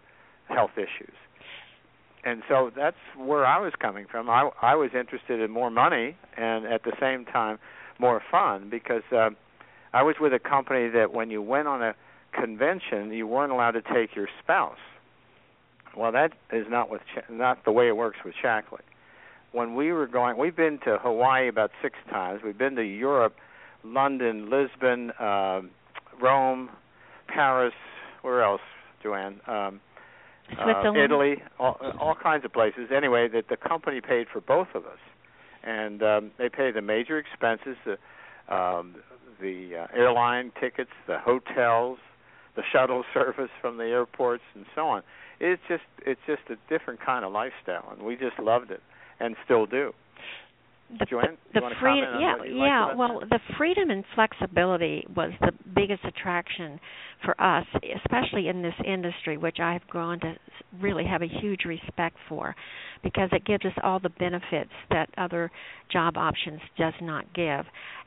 health 0.48 0.72
issues. 0.76 1.14
And 2.24 2.42
so 2.48 2.70
that's 2.74 2.96
where 3.16 3.46
I 3.46 3.58
was 3.60 3.72
coming 3.78 4.06
from. 4.10 4.28
I 4.28 4.50
I 4.60 4.74
was 4.74 4.90
interested 4.94 5.40
in 5.40 5.50
more 5.52 5.70
money 5.70 6.16
and 6.36 6.66
at 6.66 6.82
the 6.82 6.92
same 7.00 7.24
time 7.24 7.58
more 8.00 8.20
fun 8.32 8.68
because 8.68 9.02
uh, 9.12 9.30
I 9.92 10.02
was 10.02 10.16
with 10.20 10.32
a 10.32 10.38
company 10.40 10.88
that 10.88 11.12
when 11.12 11.30
you 11.30 11.40
went 11.40 11.68
on 11.68 11.82
a 11.82 11.94
convention, 12.32 13.12
you 13.12 13.26
weren't 13.26 13.52
allowed 13.52 13.72
to 13.72 13.82
take 13.82 14.14
your 14.14 14.28
spouse. 14.42 14.78
Well, 15.96 16.12
that 16.12 16.32
is 16.52 16.66
not 16.68 16.90
with 16.90 17.02
not 17.30 17.64
the 17.64 17.72
way 17.72 17.88
it 17.88 17.96
works 17.96 18.18
with 18.24 18.34
Shaklee. 18.42 18.80
When 19.52 19.74
we 19.74 19.92
were 19.92 20.06
going, 20.06 20.38
we've 20.38 20.56
been 20.56 20.78
to 20.84 20.98
Hawaii 20.98 21.48
about 21.48 21.70
six 21.82 21.96
times. 22.10 22.40
We've 22.42 22.56
been 22.56 22.76
to 22.76 22.82
Europe, 22.82 23.36
London, 23.84 24.48
Lisbon, 24.48 25.10
uh, 25.18 25.60
Rome, 26.20 26.70
Paris. 27.28 27.74
Where 28.22 28.42
else, 28.42 28.62
JoAnn? 29.04 29.46
Um, 29.46 29.80
uh. 30.58 30.94
Italy, 30.94 31.42
all, 31.58 31.76
all 32.00 32.14
kinds 32.14 32.44
of 32.44 32.52
places. 32.52 32.90
Anyway, 32.94 33.28
that 33.28 33.48
the 33.48 33.56
company 33.56 34.00
paid 34.00 34.26
for 34.32 34.40
both 34.40 34.68
of 34.74 34.86
us, 34.86 34.98
and 35.62 36.02
um, 36.02 36.30
they 36.38 36.48
paid 36.48 36.74
the 36.74 36.82
major 36.82 37.18
expenses, 37.18 37.76
the 37.84 37.98
um, 38.54 38.96
the 39.40 39.76
uh, 39.76 39.86
airline 39.96 40.52
tickets, 40.60 40.90
the 41.06 41.18
hotels, 41.18 41.98
the 42.56 42.62
shuttle 42.72 43.04
service 43.14 43.50
from 43.60 43.76
the 43.76 43.84
airports, 43.84 44.42
and 44.54 44.64
so 44.74 44.82
on. 44.86 45.02
It's 45.40 45.62
just 45.68 45.82
it's 46.06 46.20
just 46.26 46.42
a 46.50 46.56
different 46.68 47.00
kind 47.04 47.24
of 47.24 47.32
lifestyle, 47.32 47.92
and 47.92 48.02
we 48.02 48.14
just 48.16 48.38
loved 48.38 48.70
it, 48.70 48.82
and 49.20 49.36
still 49.44 49.66
do. 49.66 49.92
the, 50.98 51.06
JoAnn, 51.06 51.36
the, 51.52 51.60
you 51.60 51.62
wanna 51.62 51.74
freedom 51.80 52.20
yeah 52.20 52.34
yeah 52.44 52.84
about 52.84 52.96
well 52.96 53.20
the 53.20 53.38
freedom 53.56 53.90
and 53.90 54.04
flexibility 54.14 55.06
was 55.16 55.32
the 55.40 55.52
biggest 55.74 56.04
attraction 56.04 56.78
for 57.24 57.40
us 57.40 57.66
especially 58.04 58.48
in 58.48 58.62
this 58.62 58.74
industry 58.86 59.38
which 59.38 59.58
i 59.60 59.72
have 59.72 59.86
grown 59.86 60.20
to 60.20 60.34
really 60.80 61.04
have 61.04 61.22
a 61.22 61.28
huge 61.40 61.64
respect 61.64 62.16
for 62.28 62.54
because 63.02 63.28
it 63.32 63.44
gives 63.44 63.64
us 63.64 63.72
all 63.82 64.00
the 64.00 64.10
benefits 64.10 64.70
that 64.90 65.08
other 65.16 65.50
job 65.90 66.16
options 66.16 66.60
does 66.78 66.94
not 67.00 67.24
give 67.34 67.64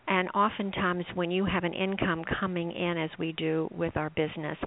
and 0.08 0.30
oftentimes 0.30 1.06
when 1.16 1.32
you 1.32 1.46
have 1.46 1.64
an 1.64 1.74
income 1.74 2.24
coming 2.40 2.72
in 2.72 2.98
as 2.98 3.10
we 3.18 3.32
do 3.34 3.68
with 3.72 3.96
our 3.98 4.10
business 4.12 4.58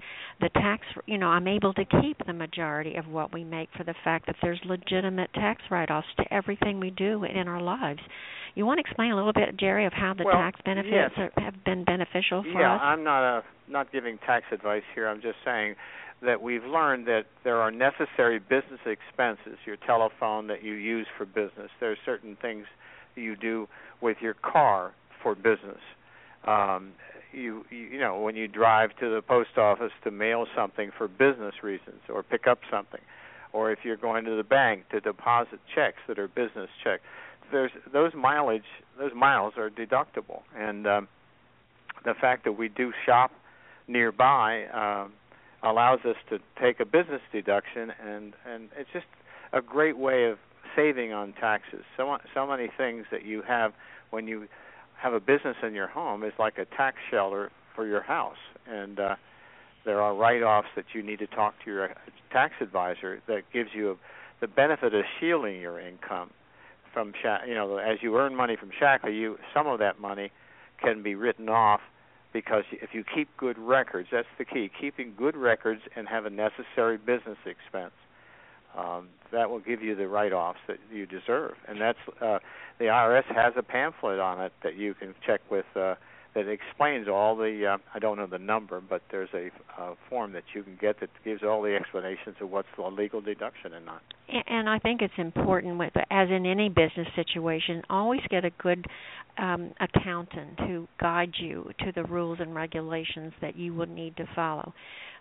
the 0.41 0.49
tax 0.55 0.83
you 1.05 1.17
know 1.17 1.27
i'm 1.27 1.47
able 1.47 1.73
to 1.73 1.85
keep 2.01 2.17
the 2.25 2.33
majority 2.33 2.95
of 2.95 3.07
what 3.07 3.33
we 3.33 3.43
make 3.43 3.69
for 3.77 3.83
the 3.83 3.95
fact 4.03 4.25
that 4.25 4.35
there's 4.41 4.59
legitimate 4.65 5.31
tax 5.33 5.61
write-offs 5.69 6.07
to 6.17 6.33
everything 6.33 6.79
we 6.79 6.89
do 6.91 7.23
in 7.23 7.47
our 7.47 7.61
lives 7.61 7.99
you 8.55 8.65
want 8.65 8.77
to 8.77 8.81
explain 8.81 9.11
a 9.11 9.15
little 9.15 9.33
bit 9.33 9.57
jerry 9.59 9.85
of 9.85 9.93
how 9.93 10.13
the 10.13 10.23
Well, 10.25 10.35
tax 10.35 10.59
benefits 10.65 11.13
yes. 11.17 11.29
are, 11.37 11.43
have 11.43 11.63
been 11.63 11.83
beneficial 11.83 12.43
for 12.43 12.61
yeah, 12.61 12.75
us 12.75 12.81
I'm 12.83 13.03
not 13.03 13.23
a 13.23 13.43
not 13.69 13.91
giving 13.91 14.17
tax 14.25 14.45
advice 14.51 14.83
here. 14.95 15.07
I'm 15.07 15.21
just 15.21 15.37
saying 15.45 15.75
that 16.21 16.41
we've 16.41 16.63
learned 16.63 17.07
that 17.07 17.25
there 17.43 17.57
are 17.57 17.71
necessary 17.71 18.39
business 18.39 18.79
expenses, 18.85 19.57
your 19.65 19.77
telephone 19.85 20.47
that 20.47 20.63
you 20.63 20.73
use 20.73 21.07
for 21.17 21.25
business. 21.25 21.69
There 21.79 21.91
are 21.91 21.97
certain 22.05 22.37
things 22.41 22.65
you 23.15 23.35
do 23.35 23.67
with 24.01 24.17
your 24.21 24.33
car 24.33 24.91
for 25.21 25.35
business. 25.35 25.81
Um, 26.45 26.93
you, 27.31 27.63
you 27.69 27.99
know 27.99 28.19
when 28.19 28.35
you 28.35 28.47
drive 28.47 28.95
to 28.99 29.13
the 29.13 29.21
post 29.21 29.57
office 29.57 29.91
to 30.03 30.11
mail 30.11 30.47
something 30.55 30.91
for 30.97 31.07
business 31.07 31.55
reasons 31.61 32.01
or 32.09 32.23
pick 32.23 32.47
up 32.47 32.59
something, 32.71 33.01
or 33.53 33.71
if 33.71 33.79
you're 33.83 33.97
going 33.97 34.25
to 34.25 34.35
the 34.35 34.43
bank 34.43 34.89
to 34.89 34.99
deposit 34.99 35.59
checks 35.73 35.97
that 36.07 36.17
are 36.17 36.27
business 36.27 36.69
checks. 36.83 37.03
There's 37.51 37.71
those 37.91 38.13
mileage 38.15 38.63
those 38.97 39.11
miles 39.15 39.53
are 39.57 39.69
deductible, 39.69 40.41
and 40.55 40.85
um, 40.85 41.07
the 42.05 42.13
fact 42.13 42.43
that 42.45 42.53
we 42.53 42.69
do 42.69 42.93
shop 43.05 43.31
nearby 43.87 44.65
um, 44.67 45.13
allows 45.63 45.99
us 46.05 46.15
to 46.29 46.39
take 46.61 46.79
a 46.79 46.85
business 46.85 47.21
deduction, 47.31 47.91
and 48.05 48.33
and 48.47 48.69
it's 48.77 48.89
just 48.93 49.07
a 49.53 49.61
great 49.61 49.97
way 49.97 50.25
of 50.25 50.37
saving 50.75 51.11
on 51.11 51.33
taxes. 51.33 51.83
So 51.97 52.17
so 52.33 52.45
many 52.45 52.69
things 52.77 53.05
that 53.11 53.25
you 53.25 53.41
have 53.47 53.73
when 54.11 54.27
you 54.27 54.47
have 55.01 55.13
a 55.13 55.19
business 55.19 55.55
in 55.63 55.73
your 55.73 55.87
home 55.87 56.23
is 56.23 56.33
like 56.37 56.57
a 56.57 56.65
tax 56.65 56.97
shelter 57.09 57.51
for 57.75 57.87
your 57.87 58.01
house, 58.01 58.37
and 58.67 58.99
uh, 58.99 59.15
there 59.85 60.01
are 60.01 60.13
write-offs 60.13 60.67
that 60.75 60.85
you 60.93 61.01
need 61.01 61.19
to 61.19 61.27
talk 61.27 61.53
to 61.63 61.71
your 61.71 61.89
tax 62.31 62.53
advisor 62.61 63.21
that 63.27 63.43
gives 63.53 63.69
you 63.73 63.91
a, 63.91 63.95
the 64.41 64.47
benefit 64.47 64.93
of 64.93 65.03
shielding 65.19 65.59
your 65.59 65.79
income 65.79 66.29
from 66.93 67.13
Sha- 67.21 67.43
you 67.47 67.53
know 67.53 67.77
as 67.77 67.99
you 68.01 68.17
earn 68.17 68.35
money 68.35 68.55
from 68.55 68.71
Shaklee, 68.79 69.15
you 69.17 69.37
some 69.53 69.67
of 69.67 69.79
that 69.79 69.99
money 69.99 70.31
can 70.81 71.03
be 71.03 71.15
written 71.15 71.49
off 71.49 71.81
because 72.33 72.63
if 72.71 72.89
you 72.93 73.03
keep 73.03 73.29
good 73.37 73.57
records, 73.57 74.09
that's 74.11 74.27
the 74.37 74.45
key. 74.45 74.69
Keeping 74.79 75.13
good 75.17 75.35
records 75.35 75.81
and 75.95 76.07
have 76.07 76.25
a 76.25 76.29
necessary 76.29 76.97
business 76.97 77.37
expense. 77.45 77.93
Um, 78.77 79.09
that 79.31 79.49
will 79.49 79.59
give 79.59 79.81
you 79.81 79.95
the 79.95 80.07
write-offs 80.07 80.59
that 80.67 80.77
you 80.91 81.05
deserve, 81.05 81.55
and 81.67 81.79
that's 81.79 81.99
uh, 82.21 82.39
the 82.77 82.85
IRS 82.85 83.25
has 83.25 83.53
a 83.57 83.63
pamphlet 83.63 84.19
on 84.19 84.41
it 84.41 84.53
that 84.63 84.75
you 84.75 84.93
can 84.93 85.13
check 85.25 85.41
with 85.51 85.65
uh, 85.75 85.95
that 86.35 86.47
explains 86.47 87.07
all 87.07 87.35
the. 87.35 87.65
Uh, 87.65 87.77
I 87.93 87.99
don't 87.99 88.17
know 88.17 88.27
the 88.27 88.39
number, 88.39 88.81
but 88.81 89.01
there's 89.11 89.29
a 89.33 89.49
uh, 89.79 89.95
form 90.09 90.33
that 90.33 90.43
you 90.53 90.63
can 90.63 90.77
get 90.79 90.99
that 90.99 91.09
gives 91.23 91.43
all 91.43 91.61
the 91.61 91.75
explanations 91.75 92.35
of 92.41 92.49
what's 92.49 92.67
a 92.77 92.81
legal 92.87 93.21
deduction 93.21 93.73
and 93.73 93.85
not. 93.85 94.01
And 94.47 94.69
I 94.69 94.79
think 94.79 95.01
it's 95.01 95.13
important 95.17 95.79
with 95.79 95.93
as 96.11 96.29
in 96.29 96.45
any 96.45 96.69
business 96.69 97.07
situation, 97.15 97.81
always 97.89 98.21
get 98.29 98.45
a 98.45 98.51
good 98.51 98.85
um, 99.37 99.71
accountant 99.79 100.57
to 100.57 100.87
guide 100.99 101.31
you 101.39 101.71
to 101.79 101.91
the 101.93 102.03
rules 102.03 102.39
and 102.39 102.53
regulations 102.53 103.33
that 103.41 103.55
you 103.55 103.73
would 103.73 103.89
need 103.89 104.15
to 104.17 104.25
follow. 104.35 104.73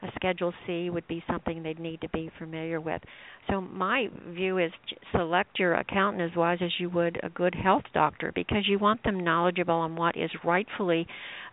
A 0.02 0.08
Schedule 0.14 0.52
C 0.66 0.90
would 0.90 1.06
be 1.08 1.24
something 1.28 1.62
they'd 1.62 1.78
need 1.78 2.00
to 2.02 2.08
be 2.10 2.30
familiar 2.38 2.80
with. 2.80 3.02
So 3.50 3.60
my 3.60 4.08
view 4.28 4.58
is 4.58 4.70
select 5.12 5.58
your 5.58 5.74
accountant 5.74 6.30
as 6.30 6.36
wise 6.36 6.58
as 6.60 6.70
you 6.78 6.88
would 6.90 7.18
a 7.22 7.28
good 7.30 7.54
health 7.54 7.82
doctor 7.94 8.32
because 8.34 8.68
you 8.68 8.78
want 8.78 9.02
them 9.02 9.24
knowledgeable 9.24 9.74
on 9.74 9.96
what 9.96 10.16
is 10.16 10.30
rightfully 10.44 10.97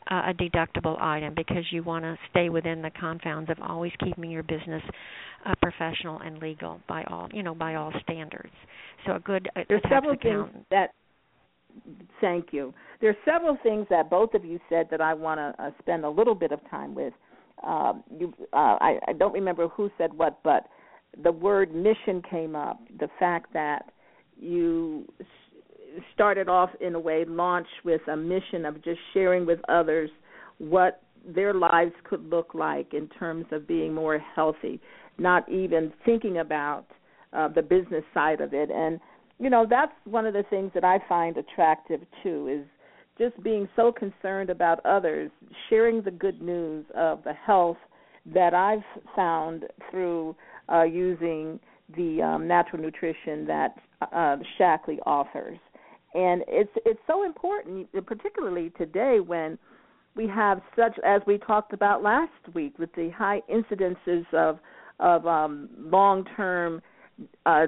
uh, 0.10 0.32
a 0.32 0.34
deductible 0.34 1.02
item 1.02 1.34
because 1.36 1.64
you 1.72 1.84
want 1.84 2.04
to 2.04 2.18
stay 2.30 2.50
within 2.50 2.82
the 2.82 2.92
confines 2.92 3.50
of 3.50 3.58
always 3.62 3.92
keeping 4.04 4.30
your 4.30 4.44
business 4.44 4.84
uh, 5.46 5.54
professional 5.62 6.20
and 6.20 6.40
legal 6.40 6.80
by 6.88 7.04
all 7.06 7.28
you 7.34 7.44
know 7.44 7.56
by 7.56 7.76
all 7.76 7.92
standards. 8.04 8.54
So 9.06 9.16
a 9.16 9.20
good 9.20 9.50
a, 9.56 9.62
There's 9.68 9.82
several 9.90 10.14
accountant. 10.14 10.54
things 10.54 10.66
that. 10.72 10.92
Thank 12.22 12.54
you. 12.54 12.74
There's 13.02 13.18
several 13.26 13.58
things 13.62 13.86
that 13.90 14.10
both 14.10 14.34
of 14.34 14.46
you 14.46 14.60
said 14.70 14.88
that 14.92 15.02
I 15.02 15.14
want 15.14 15.40
to 15.40 15.64
uh, 15.64 15.72
spend 15.80 16.06
a 16.06 16.10
little 16.10 16.36
bit 16.36 16.54
of 16.54 16.60
time 16.70 16.96
with. 16.96 17.14
Um, 17.64 18.04
you, 18.18 18.34
uh, 18.54 18.78
I, 18.80 19.00
I 19.08 19.14
don't 19.14 19.34
remember 19.34 19.68
who 19.68 19.90
said 19.98 20.14
what, 20.14 20.40
but 20.44 20.68
the 21.22 21.32
word 21.32 21.76
mission 21.76 22.22
came 22.30 22.56
up. 22.56 22.80
The 23.00 23.10
fact 23.20 23.52
that 23.54 23.92
you 24.40 25.06
started 26.14 26.50
off 26.50 26.70
in 26.80 26.96
a 26.96 27.00
way, 27.00 27.26
launched 27.26 27.84
with 27.84 28.02
a 28.08 28.16
mission 28.16 28.66
of 28.66 28.84
just 28.84 29.00
sharing 29.14 29.46
with 29.46 29.60
others 29.70 30.10
what 30.58 31.02
their 31.28 31.54
lives 31.54 31.94
could 32.04 32.30
look 32.30 32.54
like 32.54 32.94
in 32.94 33.08
terms 33.20 33.46
of 33.52 33.68
being 33.68 33.94
more 33.94 34.20
healthy, 34.36 34.80
not 35.18 35.50
even 35.50 35.92
thinking 36.06 36.38
about 36.40 36.86
uh, 37.34 37.48
the 37.48 37.62
business 37.62 38.04
side 38.14 38.42
of 38.42 38.54
it. 38.54 38.70
And 38.70 39.00
you 39.40 39.50
know, 39.50 39.66
that's 39.70 39.92
one 40.06 40.26
of 40.26 40.34
the 40.34 40.44
things 40.50 40.72
that 40.74 40.84
I 40.84 41.00
find 41.10 41.36
attractive 41.38 42.02
too 42.24 42.48
is 42.48 42.66
just 43.18 43.42
being 43.44 43.68
so 43.76 43.92
concerned 43.92 44.50
about 44.50 44.86
others, 44.86 45.32
sharing 45.70 46.02
the 46.02 46.12
good 46.12 46.42
news 46.42 46.86
of 46.96 47.24
the 47.24 47.34
health 47.34 47.78
that 48.34 48.54
I've 48.54 48.84
found 49.16 49.66
through 49.92 50.36
uh, 50.72 50.84
using 50.84 51.60
the 51.96 52.22
um, 52.22 52.48
natural 52.48 52.82
nutrition 52.82 53.46
that 53.48 53.76
uh, 54.02 54.38
Shaklee 54.60 55.00
offers. 55.06 55.60
And 56.16 56.44
it's 56.48 56.72
it's 56.86 57.00
so 57.08 57.26
important, 57.26 57.90
particularly 58.06 58.72
today 58.78 59.20
when 59.20 59.58
we 60.16 60.28
have 60.28 60.62
such, 60.76 60.98
as 61.06 61.22
we 61.28 61.38
talked 61.38 61.74
about 61.74 62.02
last 62.02 62.32
week, 62.54 62.80
with 62.80 62.94
the 62.96 63.10
high 63.10 63.42
incidences 63.52 64.26
of 64.34 64.60
of 65.00 65.28
um, 65.28 65.68
long-term 65.78 66.82
uh, 67.46 67.66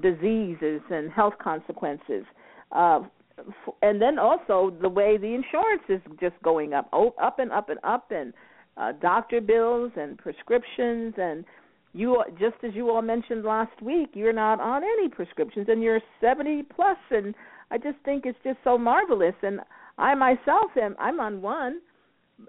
diseases 0.00 0.80
and 0.90 1.10
health 1.10 1.34
consequences. 1.40 2.24
Uh, 2.72 3.02
f- 3.38 3.74
and 3.82 4.02
then 4.02 4.18
also 4.18 4.76
the 4.82 4.88
way 4.88 5.16
the 5.16 5.34
insurance 5.34 5.82
is 5.88 6.00
just 6.20 6.34
going 6.42 6.74
up, 6.74 6.88
oh, 6.92 7.14
up 7.22 7.38
and 7.38 7.52
up 7.52 7.68
and 7.68 7.78
up, 7.84 8.10
and 8.10 8.32
uh, 8.76 8.90
doctor 9.00 9.40
bills 9.40 9.92
and 9.96 10.18
prescriptions, 10.18 11.14
and 11.16 11.44
you 11.92 12.22
just 12.40 12.56
as 12.64 12.74
you 12.74 12.90
all 12.90 13.02
mentioned 13.02 13.44
last 13.44 13.80
week, 13.82 14.10
you're 14.14 14.32
not 14.32 14.60
on 14.60 14.82
any 14.82 15.08
prescriptions, 15.08 15.66
and 15.68 15.80
you're 15.80 16.00
70 16.20 16.64
plus, 16.74 16.96
and 17.10 17.34
I 17.72 17.78
just 17.78 17.96
think 18.04 18.26
it's 18.26 18.38
just 18.44 18.58
so 18.62 18.76
marvelous. 18.76 19.34
And 19.42 19.60
I 19.96 20.14
myself 20.14 20.70
am 20.80 20.94
I'm 20.98 21.18
on 21.20 21.40
one 21.40 21.80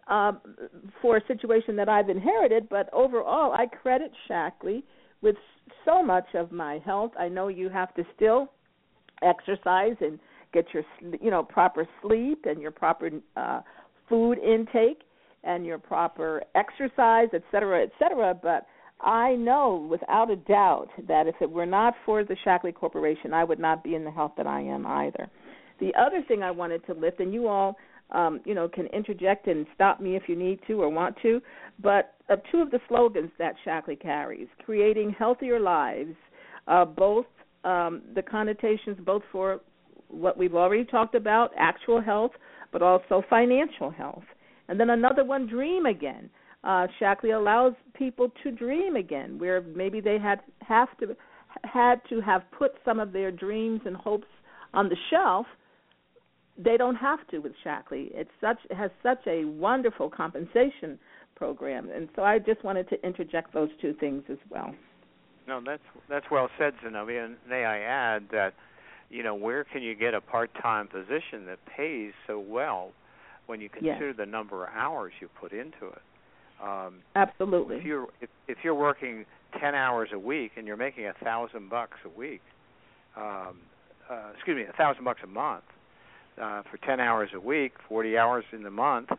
uh, 0.09 0.33
for 1.01 1.17
a 1.17 1.25
situation 1.27 1.75
that 1.77 1.87
I've 1.87 2.09
inherited, 2.09 2.67
but 2.69 2.93
overall, 2.93 3.53
I 3.53 3.65
credit 3.67 4.11
Shaklee 4.29 4.83
with 5.21 5.37
so 5.85 6.03
much 6.03 6.25
of 6.35 6.51
my 6.51 6.79
health. 6.85 7.11
I 7.17 7.29
know 7.29 7.47
you 7.47 7.69
have 7.69 7.95
to 7.95 8.03
still 8.15 8.51
exercise 9.21 9.95
and 10.01 10.19
get 10.53 10.65
your 10.73 10.83
you 11.21 11.31
know 11.31 11.41
proper 11.41 11.87
sleep 12.01 12.45
and 12.45 12.61
your 12.61 12.71
proper 12.71 13.09
uh, 13.37 13.61
food 14.09 14.37
intake 14.39 15.03
and 15.45 15.65
your 15.65 15.77
proper 15.77 16.43
exercise, 16.55 17.29
et 17.33 17.43
cetera, 17.51 17.83
et 17.83 17.91
cetera. 17.97 18.33
But 18.33 18.65
I 19.03 19.35
know 19.35 19.85
without 19.89 20.31
a 20.31 20.35
doubt 20.35 20.87
that 21.07 21.27
if 21.27 21.35
it 21.41 21.49
were 21.49 21.65
not 21.65 21.93
for 22.05 22.23
the 22.23 22.37
Shaklee 22.45 22.73
Corporation, 22.73 23.33
I 23.33 23.43
would 23.43 23.59
not 23.59 23.83
be 23.83 23.95
in 23.95 24.03
the 24.03 24.11
health 24.11 24.31
that 24.37 24.47
I 24.47 24.61
am 24.61 24.85
either. 24.85 25.29
The 25.79 25.91
other 25.99 26.23
thing 26.27 26.41
I 26.41 26.51
wanted 26.51 26.85
to 26.85 26.93
lift, 26.93 27.19
and 27.19 27.33
you 27.33 27.47
all, 27.47 27.75
um, 28.11 28.39
you 28.45 28.53
know, 28.53 28.69
can 28.69 28.85
interject 28.87 29.47
and 29.47 29.65
stop 29.75 29.99
me 29.99 30.15
if 30.15 30.23
you 30.27 30.35
need 30.35 30.59
to 30.67 30.81
or 30.81 30.89
want 30.89 31.17
to, 31.23 31.41
but 31.81 32.13
uh, 32.29 32.37
two 32.51 32.59
of 32.59 32.71
the 32.71 32.79
slogans 32.87 33.31
that 33.39 33.55
Shaklee 33.65 33.99
carries: 33.99 34.47
creating 34.63 35.15
healthier 35.17 35.59
lives, 35.59 36.15
uh, 36.67 36.85
both 36.85 37.25
um, 37.63 38.01
the 38.15 38.21
connotations 38.21 38.97
both 39.05 39.23
for 39.31 39.61
what 40.07 40.37
we've 40.37 40.55
already 40.55 40.85
talked 40.85 41.15
about, 41.15 41.51
actual 41.57 42.01
health, 42.01 42.31
but 42.71 42.81
also 42.81 43.23
financial 43.29 43.89
health. 43.89 44.23
And 44.67 44.79
then 44.79 44.91
another 44.91 45.25
one, 45.25 45.47
dream 45.47 45.85
again. 45.85 46.29
Uh, 46.63 46.87
Shaklee 46.99 47.35
allows 47.35 47.73
people 47.93 48.31
to 48.43 48.51
dream 48.51 48.95
again, 48.95 49.37
where 49.37 49.61
maybe 49.61 49.99
they 49.99 50.17
had 50.17 50.41
have 50.61 50.97
to 50.99 51.15
had 51.63 52.01
to 52.09 52.21
have 52.21 52.43
put 52.57 52.71
some 52.85 52.99
of 52.99 53.11
their 53.11 53.31
dreams 53.31 53.81
and 53.85 53.95
hopes 53.95 54.27
on 54.73 54.89
the 54.89 54.95
shelf. 55.09 55.45
They 56.57 56.77
don't 56.77 56.95
have 56.95 57.27
to 57.29 57.39
with 57.39 57.53
Shaklee. 57.65 58.11
It's 58.13 58.29
such 58.39 58.57
it 58.69 58.75
has 58.75 58.91
such 59.01 59.19
a 59.27 59.45
wonderful 59.45 60.09
compensation 60.09 60.97
program, 61.35 61.89
and 61.89 62.07
so 62.15 62.23
I 62.23 62.39
just 62.39 62.63
wanted 62.63 62.87
to 62.89 63.05
interject 63.05 63.53
those 63.53 63.69
two 63.81 63.93
things 63.99 64.23
as 64.29 64.37
well. 64.49 64.73
No, 65.47 65.61
that's 65.65 65.83
that's 66.09 66.25
well 66.31 66.49
said, 66.57 66.73
Zenobia. 66.83 67.25
And 67.25 67.35
may 67.49 67.65
I 67.65 67.79
add 67.79 68.27
that, 68.31 68.53
you 69.09 69.23
know, 69.23 69.35
where 69.35 69.65
can 69.65 69.81
you 69.81 69.95
get 69.95 70.13
a 70.13 70.21
part-time 70.21 70.87
position 70.87 71.45
that 71.47 71.59
pays 71.75 72.13
so 72.27 72.39
well 72.39 72.91
when 73.47 73.59
you 73.59 73.67
consider 73.67 74.07
yes. 74.07 74.17
the 74.17 74.25
number 74.25 74.63
of 74.63 74.69
hours 74.73 75.11
you 75.19 75.27
put 75.41 75.51
into 75.51 75.87
it? 75.87 76.01
Um, 76.61 76.99
Absolutely. 77.15 77.77
If 77.77 77.83
you're 77.83 78.07
if, 78.21 78.29
if 78.47 78.57
you're 78.63 78.75
working 78.75 79.25
ten 79.59 79.75
hours 79.75 80.09
a 80.13 80.19
week 80.19 80.51
and 80.57 80.67
you're 80.67 80.77
making 80.77 81.05
a 81.07 81.13
thousand 81.23 81.69
bucks 81.69 81.97
a 82.05 82.09
week, 82.09 82.41
um, 83.15 83.59
uh, 84.09 84.31
excuse 84.35 84.55
me, 84.55 84.63
a 84.63 84.73
thousand 84.73 85.03
bucks 85.03 85.21
a 85.23 85.27
month 85.27 85.63
uh, 86.41 86.63
for 86.69 86.77
ten 86.85 86.99
hours 86.99 87.29
a 87.33 87.39
week, 87.39 87.73
forty 87.87 88.17
hours 88.17 88.45
in 88.51 88.63
the 88.63 88.71
month, 88.71 89.09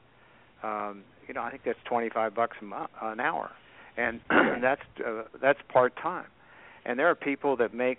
um, 0.62 1.02
you 1.28 1.34
know, 1.34 1.42
I 1.42 1.50
think 1.50 1.62
that's 1.64 1.78
twenty 1.84 2.08
five 2.08 2.34
bucks 2.34 2.56
a 2.60 2.64
month, 2.64 2.90
an 3.02 3.20
hour, 3.20 3.50
and 3.96 4.20
that's 4.62 4.82
uh, 5.04 5.22
that's 5.40 5.60
part 5.68 5.96
time. 5.96 6.26
And 6.86 6.98
there 6.98 7.08
are 7.08 7.14
people 7.14 7.56
that 7.56 7.74
make 7.74 7.98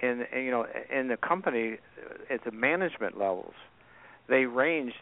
in 0.00 0.24
you 0.34 0.50
know 0.50 0.66
in 0.92 1.08
the 1.08 1.16
company 1.16 1.78
uh, 1.98 2.34
at 2.34 2.44
the 2.44 2.50
management 2.50 3.18
levels, 3.18 3.54
they 4.28 4.44
range 4.46 4.94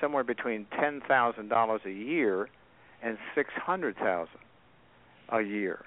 somewhere 0.00 0.24
between 0.24 0.66
ten 0.78 1.00
thousand 1.06 1.48
dollars 1.48 1.82
a 1.84 1.92
year 1.92 2.48
and 3.02 3.18
six 3.34 3.50
hundred 3.54 3.96
thousand 3.96 4.40
a 5.30 5.42
year. 5.42 5.84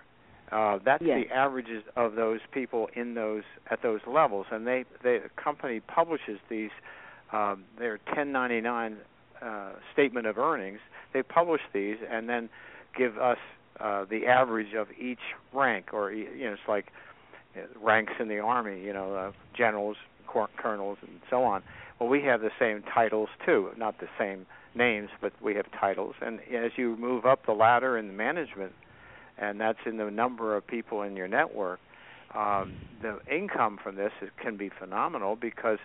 Uh, 0.52 0.80
that's 0.84 1.04
yes. 1.04 1.26
the 1.28 1.36
averages 1.36 1.84
of 1.96 2.16
those 2.16 2.40
people 2.52 2.90
in 2.96 3.14
those 3.14 3.44
at 3.70 3.82
those 3.84 4.02
levels, 4.08 4.48
and 4.52 4.66
they, 4.66 4.84
they 5.04 5.20
the 5.20 5.30
company 5.42 5.80
publishes 5.80 6.40
these 6.50 6.72
um, 7.32 7.64
their 7.78 8.00
1099 8.08 8.98
uh, 9.42 9.72
statement 9.94 10.26
of 10.26 10.38
earnings. 10.38 10.80
They 11.14 11.22
publish 11.22 11.62
these 11.74 11.98
and 12.10 12.28
then 12.28 12.50
give 12.98 13.18
us 13.18 13.38
uh, 13.80 14.06
the 14.10 14.26
average 14.26 14.74
of 14.74 14.88
each 15.00 15.20
rank, 15.54 15.94
or 15.94 16.12
you 16.12 16.46
know, 16.46 16.54
it's 16.54 16.62
like 16.68 16.88
ranks 17.82 18.14
in 18.20 18.28
the 18.28 18.40
army, 18.40 18.82
you 18.82 18.94
know, 18.94 19.14
uh, 19.14 19.32
generals, 19.56 19.98
cor- 20.28 20.50
colonels, 20.58 20.98
and 21.02 21.20
so 21.30 21.44
on. 21.44 21.64
Well, 22.00 22.10
we 22.10 22.22
have 22.24 22.42
the 22.42 22.52
same 22.60 22.84
titles 22.84 23.30
too, 23.46 23.70
not 23.78 24.00
the 24.00 24.08
same 24.18 24.46
names, 24.76 25.10
but 25.22 25.34
we 25.42 25.56
have 25.56 25.66
titles. 25.80 26.16
And 26.22 26.40
as 26.54 26.72
you 26.76 26.96
move 26.98 27.26
up 27.26 27.46
the 27.46 27.54
ladder 27.54 27.98
in 27.98 28.08
the 28.08 28.14
management, 28.14 28.74
and 29.38 29.60
that's 29.60 29.80
in 29.86 29.98
the 29.98 30.10
number 30.12 30.56
of 30.56 30.66
people 30.68 31.02
in 31.02 31.16
your 31.16 31.28
network, 31.28 31.80
um, 32.36 32.74
the 33.02 33.20
income 33.32 33.80
from 33.82 33.96
this 33.96 34.12
is, 34.22 34.30
can 34.42 34.58
be 34.58 34.70
phenomenal 34.70 35.36
because 35.36 35.80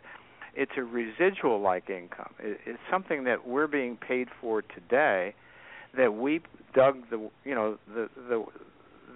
it's 0.54 0.72
a 0.76 0.82
residual 0.82 1.60
like 1.60 1.88
income. 1.88 2.34
It, 2.38 2.60
it's 2.66 2.78
something 2.90 3.24
that 3.24 3.46
we're 3.46 3.66
being 3.66 3.96
paid 3.96 4.28
for 4.40 4.62
today 4.62 5.34
that 5.96 6.14
we 6.14 6.40
dug 6.74 7.08
the 7.10 7.30
you 7.44 7.54
know 7.54 7.78
the 7.94 8.08
the 8.28 8.44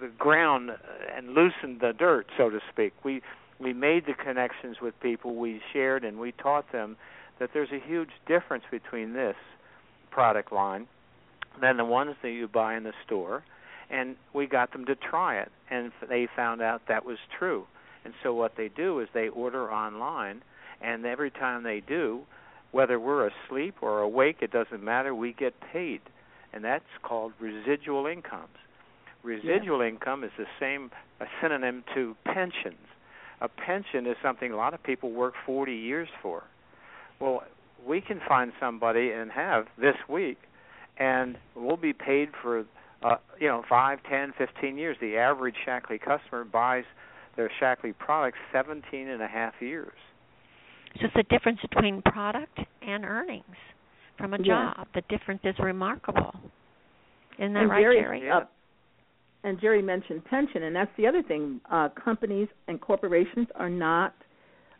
the 0.01 0.07
ground 0.17 0.71
and 1.15 1.29
loosened 1.33 1.81
the 1.81 1.93
dirt 1.97 2.27
so 2.37 2.49
to 2.49 2.59
speak. 2.71 2.93
We 3.03 3.21
we 3.59 3.73
made 3.73 4.05
the 4.05 4.13
connections 4.13 4.77
with 4.81 4.99
people 5.01 5.35
we 5.35 5.61
shared 5.73 6.03
and 6.03 6.19
we 6.19 6.31
taught 6.31 6.71
them 6.71 6.95
that 7.39 7.51
there's 7.53 7.71
a 7.71 7.85
huge 7.85 8.09
difference 8.27 8.63
between 8.71 9.13
this 9.13 9.35
product 10.11 10.51
line 10.51 10.87
than 11.61 11.77
the 11.77 11.85
ones 11.85 12.15
that 12.21 12.31
you 12.31 12.47
buy 12.47 12.75
in 12.75 12.83
the 12.83 12.93
store. 13.05 13.43
And 13.89 14.15
we 14.33 14.45
got 14.45 14.71
them 14.71 14.85
to 14.85 14.95
try 14.95 15.39
it 15.39 15.51
and 15.69 15.91
they 16.07 16.27
found 16.35 16.61
out 16.61 16.83
that 16.87 17.05
was 17.05 17.17
true. 17.37 17.65
And 18.05 18.13
so 18.23 18.33
what 18.33 18.55
they 18.55 18.69
do 18.69 18.99
is 18.99 19.07
they 19.13 19.29
order 19.29 19.71
online 19.71 20.41
and 20.81 21.05
every 21.05 21.31
time 21.31 21.63
they 21.63 21.81
do 21.85 22.21
whether 22.71 22.99
we're 22.99 23.27
asleep 23.27 23.75
or 23.81 24.01
awake 24.01 24.37
it 24.41 24.51
doesn't 24.51 24.83
matter 24.83 25.13
we 25.15 25.33
get 25.33 25.53
paid. 25.73 26.01
And 26.53 26.63
that's 26.63 26.85
called 27.03 27.33
residual 27.39 28.05
incomes. 28.05 28.47
Residual 29.23 29.83
yes. 29.83 29.93
income 29.93 30.23
is 30.23 30.31
the 30.37 30.45
same 30.59 30.91
a 31.19 31.25
synonym 31.41 31.83
to 31.93 32.15
pensions. 32.25 32.77
A 33.41 33.47
pension 33.47 34.05
is 34.05 34.15
something 34.21 34.51
a 34.51 34.55
lot 34.55 34.73
of 34.73 34.81
people 34.83 35.11
work 35.11 35.33
40 35.45 35.73
years 35.73 36.09
for. 36.21 36.43
Well 37.19 37.43
we 37.87 38.01
can 38.01 38.19
find 38.27 38.51
somebody 38.59 39.11
and 39.11 39.31
have 39.31 39.65
this 39.79 39.95
week, 40.07 40.37
and 40.97 41.37
we'll 41.55 41.77
be 41.77 41.93
paid 41.93 42.29
for 42.41 42.65
uh, 43.03 43.15
you 43.39 43.47
know 43.47 43.63
five, 43.69 43.99
ten, 44.09 44.33
fifteen 44.37 44.77
years. 44.77 44.97
The 45.01 45.17
average 45.17 45.55
Shaklee 45.67 45.99
customer 45.99 46.43
buys 46.43 46.83
their 47.35 47.51
Shaklee 47.61 47.97
products 47.97 48.37
seventeen 48.51 49.07
and 49.07 49.21
a 49.21 49.27
half 49.27 49.53
years. 49.59 49.93
So 50.95 51.05
it's 51.05 51.13
the 51.15 51.23
difference 51.23 51.59
between 51.61 52.01
product 52.01 52.59
and 52.81 53.05
earnings 53.05 53.43
from 54.17 54.33
a 54.33 54.37
yeah. 54.39 54.73
job. 54.75 54.87
The 54.93 55.01
difference 55.09 55.41
is 55.43 55.55
remarkable. 55.59 56.33
Isn't 57.37 57.53
that 57.53 57.61
and 57.61 57.69
right, 57.69 57.81
Jerry, 57.81 58.19
Jerry? 58.19 58.29
Uh, 58.29 58.41
and 59.43 59.59
Jerry 59.61 59.81
mentioned 59.81 60.25
pension, 60.25 60.63
and 60.63 60.75
that's 60.75 60.91
the 60.97 61.07
other 61.07 61.23
thing. 61.23 61.61
Uh, 61.71 61.89
companies 61.89 62.49
and 62.67 62.81
corporations 62.81 63.47
are 63.55 63.69
not 63.69 64.13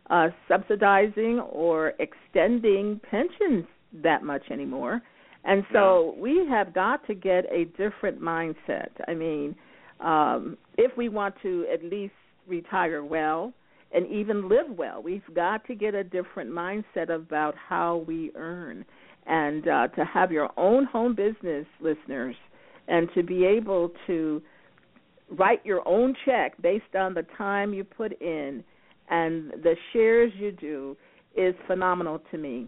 uh, 0.10 0.30
subsidizing 0.48 1.40
or 1.40 1.94
extending 2.00 3.00
pensions 3.10 3.66
that 4.04 4.24
much 4.24 4.44
anymore. 4.52 5.02
And 5.46 5.64
so 5.72 5.80
no. 5.80 6.16
we 6.18 6.46
have 6.50 6.74
got 6.74 7.06
to 7.08 7.16
get 7.16 7.46
a 7.52 7.66
different 7.78 8.22
mindset. 8.22 8.90
I 9.08 9.14
mean, 9.14 9.56
um, 10.00 10.58
if 10.78 10.96
we 10.98 11.10
want 11.10 11.36
to 11.44 11.66
at 11.74 11.84
least 11.84 12.14
retire 12.48 13.04
well 13.04 13.54
and 13.94 14.06
even 14.08 14.50
live 14.50 14.70
well, 14.78 15.02
we've 15.02 15.24
got 15.34 15.66
to 15.68 15.76
get 15.76 15.96
a 15.96 16.04
different 16.04 16.52
mindset 16.52 17.10
about 17.14 17.56
how 17.56 18.04
we 18.08 18.32
earn. 18.36 18.86
And 19.26 19.68
uh, 19.68 19.88
to 19.90 20.06
have 20.06 20.32
your 20.32 20.50
own 20.58 20.86
home 20.86 21.16
business, 21.16 21.66
listeners, 21.80 22.36
and 22.88 23.08
to 23.14 23.24
be 23.24 23.46
able 23.46 23.92
to 24.08 24.42
write 25.30 25.64
your 25.64 25.88
own 25.88 26.16
check 26.26 26.60
based 26.62 26.96
on 26.98 27.14
the 27.14 27.26
time 27.38 27.74
you 27.74 27.84
put 27.84 28.20
in 28.22 28.64
and 29.10 29.52
the 29.64 29.76
shares 29.94 30.32
you 30.38 30.52
do 30.52 30.96
is 31.36 31.56
phenomenal 31.68 32.22
to 32.32 32.38
me. 32.38 32.68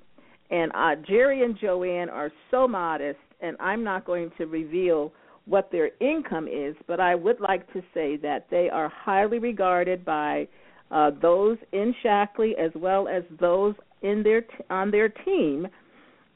And 0.50 0.72
uh, 0.76 0.96
Jerry 1.08 1.44
and 1.44 1.58
JoAnn 1.58 2.12
are 2.12 2.32
so 2.50 2.68
modest, 2.68 3.20
and 3.42 3.56
I'm 3.60 3.84
not 3.84 4.06
going 4.06 4.32
to 4.38 4.46
reveal 4.46 5.14
what 5.46 5.72
their 5.72 5.92
income 6.00 6.48
is, 6.48 6.76
but 6.88 7.00
I 7.00 7.16
would 7.16 7.40
like 7.40 7.72
to 7.74 7.82
say 7.94 8.18
that 8.18 8.48
they 8.52 8.70
are 8.70 8.90
highly 8.90 9.40
regarded 9.40 10.06
by 10.06 10.48
uh, 10.92 11.12
those 11.22 11.58
in 11.72 11.96
Shaklee 12.04 12.54
as 12.60 12.72
well 12.76 13.08
as 13.08 13.24
those 13.40 13.74
in 14.02 14.24
their 14.24 14.42
t- 14.42 14.48
on 14.70 14.92
their 14.92 15.10
team 15.10 15.68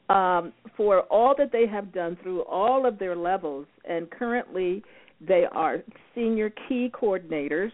um, 0.08 0.52
for 0.76 1.00
all 1.02 1.34
that 1.36 1.52
they 1.52 1.66
have 1.66 1.92
done 1.92 2.16
through 2.22 2.42
all 2.42 2.86
of 2.86 2.98
their 2.98 3.16
levels. 3.16 3.66
And 3.88 4.10
currently, 4.10 4.82
they 5.20 5.44
are 5.52 5.82
senior 6.14 6.50
key 6.68 6.90
coordinators 6.92 7.72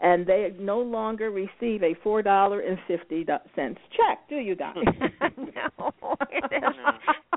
and 0.00 0.26
they 0.26 0.52
no 0.58 0.80
longer 0.80 1.30
receive 1.30 1.82
a 1.82 1.94
four 2.02 2.22
dollar 2.22 2.60
and 2.60 2.78
fifty 2.88 3.24
cents 3.54 3.80
check, 3.96 4.28
do 4.28 4.36
you 4.36 4.56
guys? 4.56 4.74
no, 5.36 6.02
it 6.30 6.44
has 6.50 6.74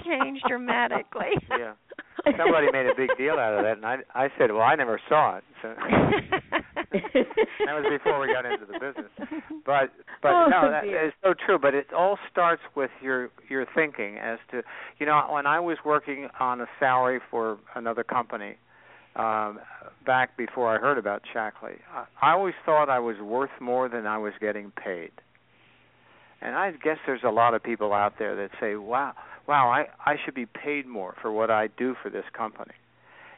changed 0.06 0.44
dramatically. 0.48 1.32
Yeah, 1.50 1.74
somebody 2.38 2.72
made 2.72 2.88
a 2.88 2.96
big 2.96 3.10
deal 3.18 3.34
out 3.34 3.58
of 3.58 3.64
that, 3.64 3.78
and 3.78 3.86
I 3.86 3.98
I 4.16 4.30
said, 4.38 4.52
well, 4.52 4.62
I 4.62 4.76
never 4.76 5.00
saw 5.10 5.38
it. 5.38 5.44
So 5.62 5.74
that 6.92 7.74
was 7.74 7.86
before 7.90 8.20
we 8.20 8.28
got 8.28 8.46
into 8.46 8.66
the 8.66 8.80
business. 8.80 9.12
But 9.66 9.92
but 10.22 10.32
oh, 10.32 10.48
no, 10.50 10.72
that 10.72 10.84
dear. 10.84 11.08
is 11.08 11.14
so 11.24 11.34
true. 11.46 11.60
But 11.60 11.74
it 11.74 11.88
all 11.94 12.18
starts 12.32 12.62
with 12.76 12.92
your 13.02 13.30
your 13.50 13.66
thinking 13.76 14.18
as 14.18 14.40
to 14.52 14.62
you 15.00 15.06
know 15.06 15.22
when 15.30 15.46
I 15.46 15.60
was 15.60 15.78
working 15.84 16.30
on 16.40 16.62
a 16.62 16.68
salary 16.80 17.20
for 17.30 17.58
another 17.76 18.04
company 18.04 18.56
um, 19.16 19.60
back 20.06 20.36
before 20.38 20.76
I 20.76 20.80
heard 20.80 20.98
about 20.98 21.24
Shaklee. 21.34 21.80
I, 21.94 22.06
I 22.22 22.32
always 22.32 22.56
thought 22.66 22.90
I 22.90 23.00
was 23.00 23.18
worth 23.20 23.52
more 23.60 23.88
than 23.90 24.06
I 24.06 24.18
was 24.18 24.34
getting 24.40 24.72
paid. 24.72 25.12
And 26.42 26.56
I 26.56 26.72
guess 26.72 26.98
there's 27.06 27.24
a 27.24 27.30
lot 27.32 27.54
of 27.54 27.64
people 27.64 27.94
out 27.94 28.20
there 28.20 28.36
that 28.36 28.52
say, 28.60 28.76
"Wow, 28.76 29.14
wow, 29.48 29.70
I 29.70 29.88
I 30.06 30.18
should 30.24 30.34
be 30.34 30.46
paid 30.46 30.86
more 30.86 31.16
for 31.22 31.32
what 31.32 31.50
I 31.50 31.68
do 31.68 31.96
for 32.02 32.10
this 32.10 32.26
company." 32.34 32.74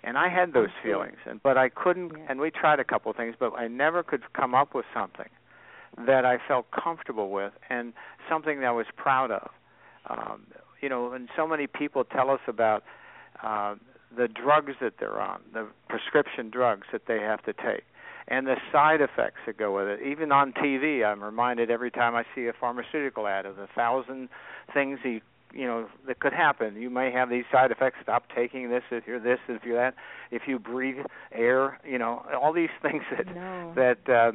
And 0.03 0.17
I 0.17 0.27
had 0.29 0.53
those 0.53 0.69
feelings, 0.83 1.17
and 1.25 1.41
but 1.41 1.57
I 1.57 1.69
couldn't. 1.69 2.13
Yeah. 2.13 2.25
And 2.29 2.39
we 2.39 2.49
tried 2.49 2.79
a 2.79 2.83
couple 2.83 3.11
of 3.11 3.17
things, 3.17 3.35
but 3.39 3.53
I 3.55 3.67
never 3.67 4.01
could 4.01 4.21
come 4.33 4.55
up 4.55 4.73
with 4.73 4.85
something 4.93 5.29
that 6.07 6.25
I 6.25 6.37
felt 6.47 6.65
comfortable 6.71 7.29
with 7.29 7.53
and 7.69 7.93
something 8.29 8.59
that 8.59 8.67
I 8.67 8.71
was 8.71 8.87
proud 8.95 9.31
of. 9.31 9.49
Um, 10.07 10.47
you 10.81 10.89
know, 10.89 11.13
and 11.13 11.29
so 11.35 11.47
many 11.47 11.67
people 11.67 12.03
tell 12.03 12.29
us 12.29 12.41
about 12.47 12.83
uh, 13.43 13.75
the 14.15 14.27
drugs 14.27 14.73
that 14.81 14.93
they're 14.99 15.19
on, 15.21 15.41
the 15.53 15.67
prescription 15.89 16.49
drugs 16.49 16.87
that 16.91 17.03
they 17.07 17.19
have 17.19 17.43
to 17.43 17.53
take, 17.53 17.83
and 18.27 18.47
the 18.47 18.55
side 18.71 19.01
effects 19.01 19.39
that 19.45 19.57
go 19.57 19.75
with 19.75 19.87
it. 19.87 20.01
Even 20.01 20.31
on 20.31 20.51
TV, 20.53 21.05
I'm 21.05 21.23
reminded 21.23 21.69
every 21.69 21.91
time 21.91 22.15
I 22.15 22.23
see 22.33 22.47
a 22.47 22.53
pharmaceutical 22.53 23.27
ad 23.27 23.45
of 23.45 23.55
the 23.55 23.67
thousand 23.75 24.29
things 24.73 24.99
you 25.03 25.21
you 25.53 25.65
know 25.65 25.87
that 26.07 26.19
could 26.19 26.33
happen. 26.33 26.75
You 26.75 26.89
may 26.89 27.11
have 27.11 27.29
these 27.29 27.45
side 27.51 27.71
effects. 27.71 27.97
Stop 28.03 28.23
taking 28.35 28.69
this 28.69 28.83
if 28.91 29.07
you're 29.07 29.19
this, 29.21 29.39
if 29.47 29.63
you're 29.63 29.77
that. 29.77 29.95
If 30.31 30.43
you 30.47 30.59
breathe 30.59 31.05
air, 31.31 31.79
you 31.87 31.97
know 31.97 32.25
all 32.41 32.51
these 32.51 32.69
things 32.81 33.03
that 33.15 33.27
No. 33.33 33.73
that 33.75 34.09
uh, 34.09 34.31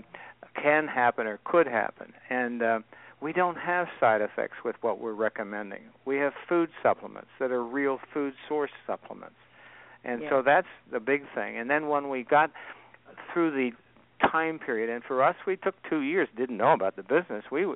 can 0.60 0.88
happen 0.88 1.26
or 1.26 1.38
could 1.44 1.66
happen. 1.66 2.12
And 2.30 2.62
uh, 2.62 2.78
we 3.20 3.32
don't 3.34 3.58
have 3.58 3.88
side 3.98 4.22
effects 4.22 4.58
with 4.64 4.76
what 4.80 4.98
we're 4.98 5.12
recommending. 5.12 5.82
We 6.06 6.16
have 6.18 6.32
food 6.48 6.70
supplements 6.82 7.28
that 7.38 7.50
are 7.50 7.62
real 7.62 7.98
food 8.14 8.32
source 8.48 8.70
supplements. 8.86 9.34
And 10.04 10.22
Yeah. 10.22 10.30
so 10.30 10.42
that's 10.42 10.68
the 10.90 11.00
big 11.00 11.28
thing. 11.34 11.56
And 11.56 11.68
then 11.70 11.88
when 11.88 12.08
we 12.08 12.22
got 12.24 12.50
through 13.32 13.50
the 13.52 13.72
time 14.20 14.58
period 14.58 14.90
and 14.90 15.02
for 15.02 15.22
us 15.22 15.34
we 15.46 15.56
took 15.56 15.74
2 15.88 16.00
years 16.00 16.28
didn't 16.36 16.58
know 16.58 16.72
about 16.72 16.94
the 16.96 17.02
business. 17.02 17.50
We 17.50 17.66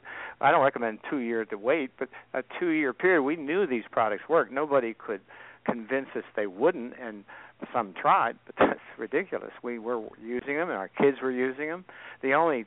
I 0.40 0.50
don't 0.50 0.62
recommend 0.62 1.00
2 1.08 1.18
years 1.18 1.48
to 1.48 1.56
wait 1.58 1.90
but 1.98 2.08
a 2.34 2.42
2 2.60 2.68
year 2.68 2.92
period 2.92 3.22
we 3.22 3.36
knew 3.36 3.66
these 3.66 3.84
products 3.90 4.28
worked. 4.28 4.52
Nobody 4.52 4.94
could 4.94 5.22
convince 5.64 6.08
us 6.14 6.24
they 6.36 6.46
wouldn't 6.46 6.94
and 7.00 7.24
some 7.72 7.94
tried 7.94 8.36
but 8.46 8.54
that's 8.58 8.80
ridiculous. 8.98 9.52
We 9.62 9.78
were 9.78 10.02
using 10.22 10.56
them 10.56 10.68
and 10.68 10.78
our 10.78 10.88
kids 10.88 11.22
were 11.22 11.30
using 11.30 11.68
them. 11.68 11.84
The 12.20 12.34
only 12.34 12.66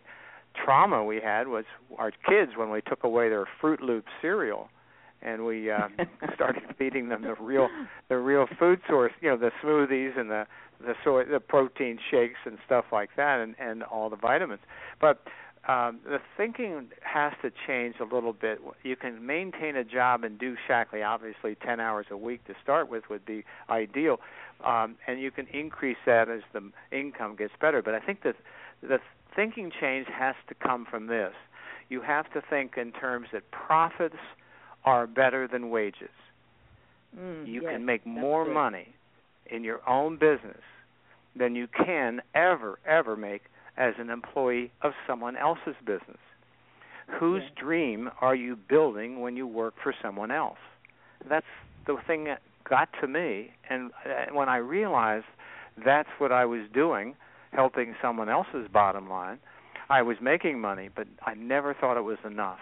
trauma 0.56 1.04
we 1.04 1.20
had 1.22 1.48
was 1.48 1.66
our 1.98 2.12
kids 2.12 2.54
when 2.56 2.72
we 2.72 2.82
took 2.82 3.04
away 3.04 3.30
their 3.30 3.46
Fruit 3.62 3.82
Loop 3.82 4.06
cereal, 4.22 4.70
and 5.22 5.46
we 5.46 5.72
uh, 5.72 5.88
started 6.34 6.64
feeding 6.78 7.10
them 7.10 7.24
the 7.24 7.36
real 7.36 7.68
the 8.10 8.18
real 8.18 8.46
food 8.60 8.80
source, 8.88 9.12
you 9.22 9.30
know, 9.30 9.38
the 9.38 9.52
smoothies 9.64 10.18
and 10.18 10.30
the 10.30 10.46
the 10.80 10.94
soy 11.04 11.26
the 11.26 11.40
protein 11.40 12.00
shakes 12.12 12.40
and 12.46 12.58
stuff 12.66 12.86
like 12.92 13.10
that, 13.18 13.40
and 13.40 13.56
and 13.60 13.84
all 13.84 14.10
the 14.10 14.16
vitamins. 14.16 14.62
But 15.00 15.22
um, 15.68 16.00
the 16.06 16.20
thinking 16.38 16.88
has 17.02 17.34
to 17.42 17.52
change 17.68 17.96
a 18.00 18.06
little 18.06 18.32
bit. 18.32 18.60
You 18.84 18.96
can 18.96 19.26
maintain 19.26 19.76
a 19.76 19.84
job 19.84 20.24
and 20.24 20.40
do 20.40 20.56
Shaklee. 20.68 21.06
Obviously, 21.06 21.56
10 21.56 21.82
hours 21.82 22.06
a 22.10 22.16
week 22.16 22.46
to 22.46 22.54
start 22.64 22.90
with 22.90 23.10
would 23.10 23.26
be 23.26 23.44
ideal, 23.70 24.22
um, 24.64 24.96
and 25.08 25.20
you 25.20 25.30
can 25.30 25.46
increase 25.48 25.98
that 26.06 26.30
as 26.30 26.42
the 26.54 26.72
income 26.98 27.36
gets 27.36 27.54
better. 27.60 27.82
But 27.82 27.96
I 27.96 28.00
think 28.00 28.24
that 28.24 28.36
the 28.82 29.00
thinking 29.36 29.72
change 29.78 30.08
has 30.08 30.36
to 30.48 30.56
come 30.56 30.86
from 30.90 31.08
this. 31.08 31.34
You 31.90 32.02
have 32.02 32.32
to 32.34 32.42
think 32.50 32.78
in 32.78 32.94
terms 32.94 33.28
that 33.34 33.50
profits 33.52 34.16
are 34.88 35.08
better 35.08 35.48
than 35.48 35.70
wages. 35.70 36.10
Mm, 37.18 37.48
You 37.48 37.62
yes, 37.64 37.72
can 37.74 37.86
make 37.86 38.06
more 38.06 38.46
good. 38.46 38.54
money 38.54 38.88
in 39.48 39.64
your 39.64 39.82
own 39.88 40.18
business 40.18 40.62
than 41.36 41.56
you 41.56 41.68
can 41.68 42.22
ever, 42.34 42.80
ever 42.86 43.16
make 43.16 43.44
as 43.78 43.94
an 44.00 44.10
employee 44.10 44.72
of 44.82 44.94
someone 45.06 45.36
else's 45.38 45.76
business. 45.86 46.18
Whose 47.20 47.44
Yeah. 47.44 47.50
dream 47.64 48.12
are 48.22 48.36
you 48.36 48.56
building 48.56 49.20
when 49.22 49.38
you 49.38 49.48
work 49.48 49.76
for 49.84 49.94
someone 50.02 50.32
else? 50.32 50.60
That's 51.26 51.46
the 51.86 51.98
thing 52.08 52.26
that 52.26 52.42
got 52.64 52.92
to 53.02 53.08
me. 53.08 53.54
And 53.70 53.92
when 54.32 54.50
I 54.50 54.58
realized 54.58 55.26
that's 55.78 56.10
what 56.18 56.32
I 56.32 56.46
was 56.46 56.68
doing, 56.74 57.16
helping 57.54 57.96
someone 58.02 58.30
else's 58.30 58.68
bottom 58.68 59.10
line, 59.10 59.40
I 59.90 60.02
was 60.02 60.20
making 60.20 60.60
money, 60.60 60.90
but 60.94 61.08
I 61.26 61.34
never 61.36 61.74
thought 61.74 61.96
it 61.98 62.04
was 62.04 62.20
enough. 62.26 62.60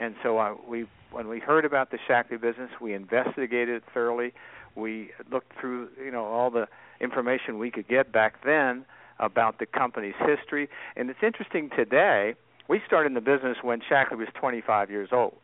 And 0.00 0.14
so 0.22 0.38
I, 0.38 0.54
we, 0.66 0.86
when 1.12 1.28
we 1.28 1.38
heard 1.38 1.66
about 1.66 1.90
the 1.90 1.98
Shaklee 2.08 2.40
business, 2.40 2.70
we 2.80 2.94
investigated 2.94 3.68
it 3.68 3.82
thoroughly. 3.92 4.32
We 4.74 5.10
looked 5.30 5.52
through, 5.60 5.90
you 6.02 6.10
know, 6.10 6.24
all 6.24 6.50
the 6.50 6.66
information 7.00 7.58
we 7.58 7.70
could 7.70 7.86
get 7.86 8.10
back 8.10 8.42
then 8.42 8.86
about 9.18 9.58
the 9.58 9.66
company's 9.66 10.14
history. 10.18 10.70
And 10.96 11.10
it's 11.10 11.22
interesting 11.22 11.68
today. 11.76 12.34
We 12.66 12.80
started 12.86 13.08
in 13.08 13.14
the 13.14 13.20
business 13.20 13.58
when 13.62 13.80
Shaklee 13.80 14.16
was 14.16 14.28
25 14.34 14.90
years 14.90 15.10
old, 15.12 15.36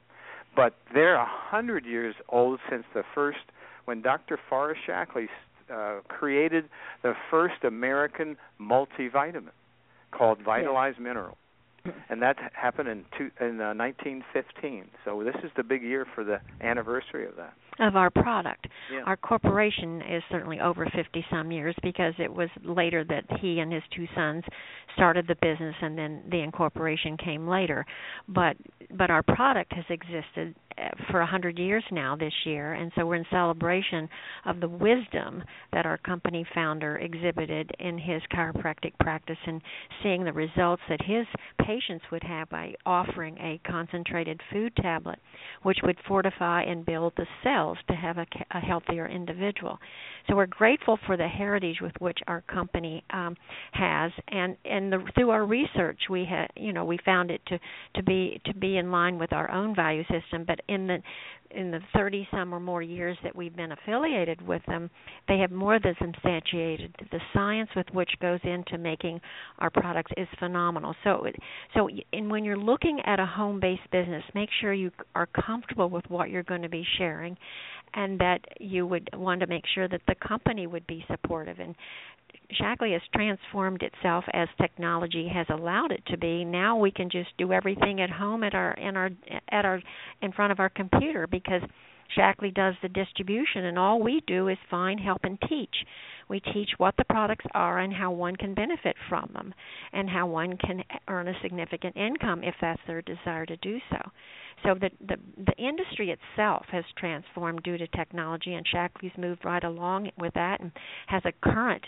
but 0.55 0.75
they're 0.95 1.23
hundred 1.23 1.85
years 1.85 2.15
old 2.31 2.59
since 2.71 2.85
the 2.95 3.03
first 3.15 3.39
when 3.85 4.01
Dr. 4.01 4.39
Forrest 4.49 4.81
Shaklee 4.89 5.29
uh, 5.71 6.01
created 6.09 6.69
the 7.03 7.15
first 7.31 7.63
American 7.63 8.37
multivitamin 8.61 9.51
called 10.13 10.39
Vitalize 10.39 10.95
Mineral, 10.99 11.37
and 12.09 12.23
that 12.23 12.37
happened 12.53 12.89
in 12.89 13.05
two, 13.17 13.31
in 13.41 13.61
uh, 13.61 13.75
1915. 13.75 14.85
So 15.05 15.23
this 15.25 15.35
is 15.45 15.51
the 15.57 15.63
big 15.63 15.83
year 15.83 16.07
for 16.15 16.25
the 16.25 16.41
anniversary 16.61 17.27
of 17.27 17.37
that. 17.37 17.55
of 17.79 17.97
our 17.97 18.11
product. 18.11 18.67
Yeah. 18.93 19.03
Our 19.03 19.17
corporation 19.17 20.03
is 20.03 20.23
certainly 20.31 20.61
over 20.61 20.87
50 20.95 21.25
some 21.31 21.51
years 21.51 21.75
because 21.83 22.15
it 22.19 22.33
was 22.33 22.49
later 22.65 23.05
that 23.05 23.25
he 23.41 23.61
and 23.61 23.73
his 23.73 23.83
two 23.95 24.07
sons 24.15 24.45
started 24.95 25.27
the 25.27 25.37
business 25.43 25.75
and 25.83 25.97
then 25.97 26.23
the 26.31 26.41
incorporation 26.41 27.17
came 27.17 27.47
later. 27.47 27.85
But 28.29 28.57
but 28.97 29.11
our 29.11 29.23
product 29.23 29.73
has 29.75 29.85
existed 29.91 30.55
for 31.11 31.19
a 31.19 31.25
100 31.25 31.59
years 31.59 31.85
now 31.91 32.17
this 32.17 32.33
year 32.45 32.75
and 32.75 32.93
so 32.95 33.07
we're 33.07 33.17
in 33.17 33.25
celebration 33.31 34.09
of 34.45 34.61
the 34.61 34.69
wisdom 34.69 35.43
that 35.73 35.87
our 35.87 35.99
company 35.99 36.45
founder 36.55 36.97
exhibited 36.99 37.71
in 37.79 37.99
his 37.99 38.23
chiropractic 38.33 38.93
practice 39.01 39.39
and 39.47 39.61
seeing 40.03 40.25
the 40.25 40.33
results 40.33 40.83
that 40.89 41.01
his 41.05 41.27
patients 41.65 42.05
would 42.13 42.23
have 42.23 42.49
by 42.51 42.75
offering 42.85 43.37
a 43.39 43.61
concentrated 43.67 44.41
food 44.53 44.73
tablet 44.77 45.19
which 45.63 45.79
would 45.83 45.97
fortify 46.07 46.63
and 46.63 46.85
build 46.85 47.13
the 47.17 47.27
cells 47.43 47.79
to 47.89 47.95
have 47.95 48.19
a, 48.19 48.27
a 48.53 48.61
healthier 48.61 49.07
individual. 49.07 49.79
So 50.29 50.37
we're 50.37 50.47
grateful 50.47 50.99
for 51.07 51.17
the 51.17 51.29
heritage 51.29 51.79
with 51.81 51.93
which 51.99 52.19
our 52.27 52.43
company 52.43 53.05
um, 53.11 53.37
has, 53.73 54.13
and 54.29 54.57
and 54.65 54.93
the, 54.93 54.99
through 55.15 55.31
our 55.31 55.47
research, 55.47 56.01
we 56.11 56.25
had 56.25 56.49
you 56.57 56.73
know 56.73 56.85
we 56.85 56.99
found 57.05 57.31
it 57.31 57.41
to 57.47 57.59
to 57.95 58.03
be 58.03 58.41
to 58.45 58.55
be 58.55 58.77
in 58.77 58.91
line 58.91 59.19
with 59.19 59.33
our 59.33 59.51
own 59.51 59.75
value 59.75 60.03
system. 60.05 60.45
But 60.47 60.61
in 60.69 60.87
the 60.87 60.99
in 61.53 61.71
the 61.71 61.81
30 61.95 62.27
some 62.31 62.53
or 62.53 62.61
more 62.61 62.83
years 62.83 63.17
that 63.23 63.35
we've 63.35 63.55
been 63.55 63.73
affiliated 63.73 64.47
with 64.47 64.63
them, 64.67 64.91
they 65.29 65.39
have 65.39 65.51
more 65.51 65.79
than 65.79 65.95
substantiated 66.01 66.95
the 67.13 67.21
science 67.33 67.71
with 67.77 67.87
which 67.93 68.11
goes 68.21 68.41
into 68.43 68.79
making 68.79 69.21
our 69.59 69.71
products 69.71 70.11
is 70.17 70.29
phenomenal. 70.39 70.95
So, 71.05 71.25
so, 71.75 71.89
and 72.13 72.31
when 72.31 72.45
you're 72.45 72.59
looking 72.59 73.01
at 73.07 73.21
a 73.21 73.27
home-based 73.27 73.91
business, 73.93 74.25
make 74.35 74.49
sure 74.61 74.73
you 74.73 74.91
are 75.15 75.27
comfortable 75.27 75.89
with 75.89 76.05
what 76.09 76.31
you're 76.31 76.43
going 76.43 76.63
to 76.63 76.69
be 76.69 76.85
sharing, 76.99 77.37
and 77.95 78.19
that 78.21 78.41
you 78.61 78.87
would 78.87 79.09
want 79.15 79.41
to 79.41 79.47
make 79.47 79.65
sure 79.75 79.89
that 79.89 80.03
the 80.07 80.15
company 80.27 80.67
would 80.67 80.87
be 80.87 81.05
supportive. 81.11 81.59
And 81.59 81.75
Shaklee 82.61 82.93
has 82.93 83.03
transformed 83.15 83.83
itself 83.83 84.25
as 84.33 84.49
technology 84.61 85.29
has 85.29 85.47
allowed 85.51 85.93
it 85.93 86.05
to 86.07 86.17
be. 86.17 86.45
Now 86.45 86.77
we 86.77 86.91
can 86.91 87.11
just 87.11 87.31
do 87.39 87.53
everything 87.53 88.01
at 88.01 88.11
home 88.11 88.45
at 88.45 88.55
our 88.55 88.73
in 88.73 88.97
our 88.97 89.11
at 89.51 89.65
our 89.65 89.81
in 90.23 90.33
front 90.33 90.53
of 90.53 90.61
our 90.61 90.69
computer 90.69 91.27
because 91.27 91.63
Shaklee 92.17 92.55
does 92.55 92.75
the 92.83 92.89
distribution 92.89 93.65
and 93.65 93.79
all 93.79 94.01
we 94.01 94.23
do 94.27 94.49
is 94.49 94.59
find, 94.71 95.01
help 95.01 95.25
and 95.25 95.39
teach. 95.49 95.75
We 96.29 96.41
teach 96.41 96.71
what 96.79 96.97
the 96.97 97.05
products 97.05 97.47
are 97.53 97.79
and 97.79 97.93
how 97.93 98.11
one 98.13 98.37
can 98.37 98.55
benefit 98.55 98.97
from 99.09 99.31
them 99.33 99.55
and 99.93 100.09
how 100.09 100.27
one 100.27 100.57
can 100.57 100.83
earn 101.09 101.29
a 101.29 101.41
significant 101.41 101.97
income 101.97 102.43
if 102.45 102.55
that's 102.61 102.81
their 102.87 103.03
desire 103.03 103.47
to 103.47 103.57
do 103.57 103.79
so. 103.91 104.11
So 104.65 104.75
the 104.75 104.91
the 105.07 105.17
the 105.45 105.57
industry 105.57 106.11
itself 106.11 106.65
has 106.71 106.85
transformed 106.99 107.63
due 107.63 107.77
to 107.77 107.87
technology, 107.89 108.55
and 108.55 108.67
Shaklee's 108.67 109.17
moved 109.19 109.45
right 109.45 109.63
along 109.63 110.11
with 110.19 110.33
that, 110.35 110.61
and 110.61 110.73
has 111.07 111.23
a 111.25 111.33
current 111.43 111.85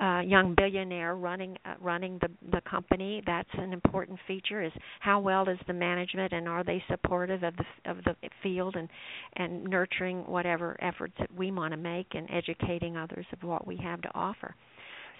uh, 0.00 0.20
young 0.20 0.54
billionaire 0.54 1.16
running 1.16 1.56
uh, 1.64 1.74
running 1.80 2.18
the 2.20 2.28
the 2.52 2.60
company. 2.68 3.22
That's 3.26 3.48
an 3.54 3.72
important 3.72 4.18
feature: 4.26 4.62
is 4.62 4.72
how 5.00 5.20
well 5.20 5.48
is 5.48 5.58
the 5.66 5.72
management, 5.72 6.32
and 6.32 6.46
are 6.46 6.62
they 6.62 6.82
supportive 6.88 7.42
of 7.42 7.54
the 7.56 7.90
of 7.90 7.96
the 8.04 8.14
field, 8.42 8.76
and 8.76 8.88
and 9.36 9.64
nurturing 9.64 10.18
whatever 10.26 10.76
efforts 10.82 11.14
that 11.18 11.34
we 11.34 11.50
want 11.50 11.72
to 11.72 11.78
make, 11.78 12.08
and 12.12 12.28
educating 12.30 12.96
others 12.96 13.26
of 13.32 13.42
what 13.42 13.66
we 13.66 13.76
have 13.78 14.00
to 14.02 14.10
offer. 14.14 14.54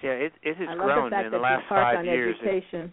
Yeah, 0.03 0.13
it 0.13 0.33
it 0.43 0.57
has 0.57 0.69
grown 0.79 1.05
the 1.05 1.11
fact 1.11 1.27
in 1.27 1.33
that 1.33 1.37
the 1.37 1.43
last 1.43 1.63
you 1.63 1.69
harp 1.69 1.85
five 1.85 1.99
on 1.99 2.05
years. 2.05 2.37
Education. 2.41 2.93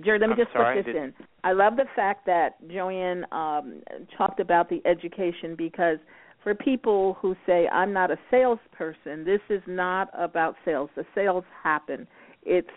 Jerry, 0.00 0.18
let 0.18 0.28
me 0.28 0.32
I'm 0.32 0.38
just 0.38 0.52
sorry, 0.52 0.82
put 0.82 0.86
this 0.86 0.94
did- 0.94 1.02
in. 1.02 1.14
I 1.44 1.52
love 1.52 1.76
the 1.76 1.86
fact 1.94 2.24
that 2.26 2.62
JoAnn 2.68 3.30
um, 3.32 3.82
talked 4.16 4.40
about 4.40 4.68
the 4.68 4.80
education 4.86 5.54
because 5.56 5.98
for 6.42 6.54
people 6.54 7.16
who 7.20 7.36
say 7.46 7.68
I'm 7.68 7.92
not 7.92 8.10
a 8.10 8.18
salesperson, 8.30 9.24
this 9.24 9.40
is 9.48 9.62
not 9.66 10.08
about 10.16 10.56
sales. 10.64 10.90
The 10.96 11.04
sales 11.14 11.44
happen. 11.62 12.06
It's 12.44 12.68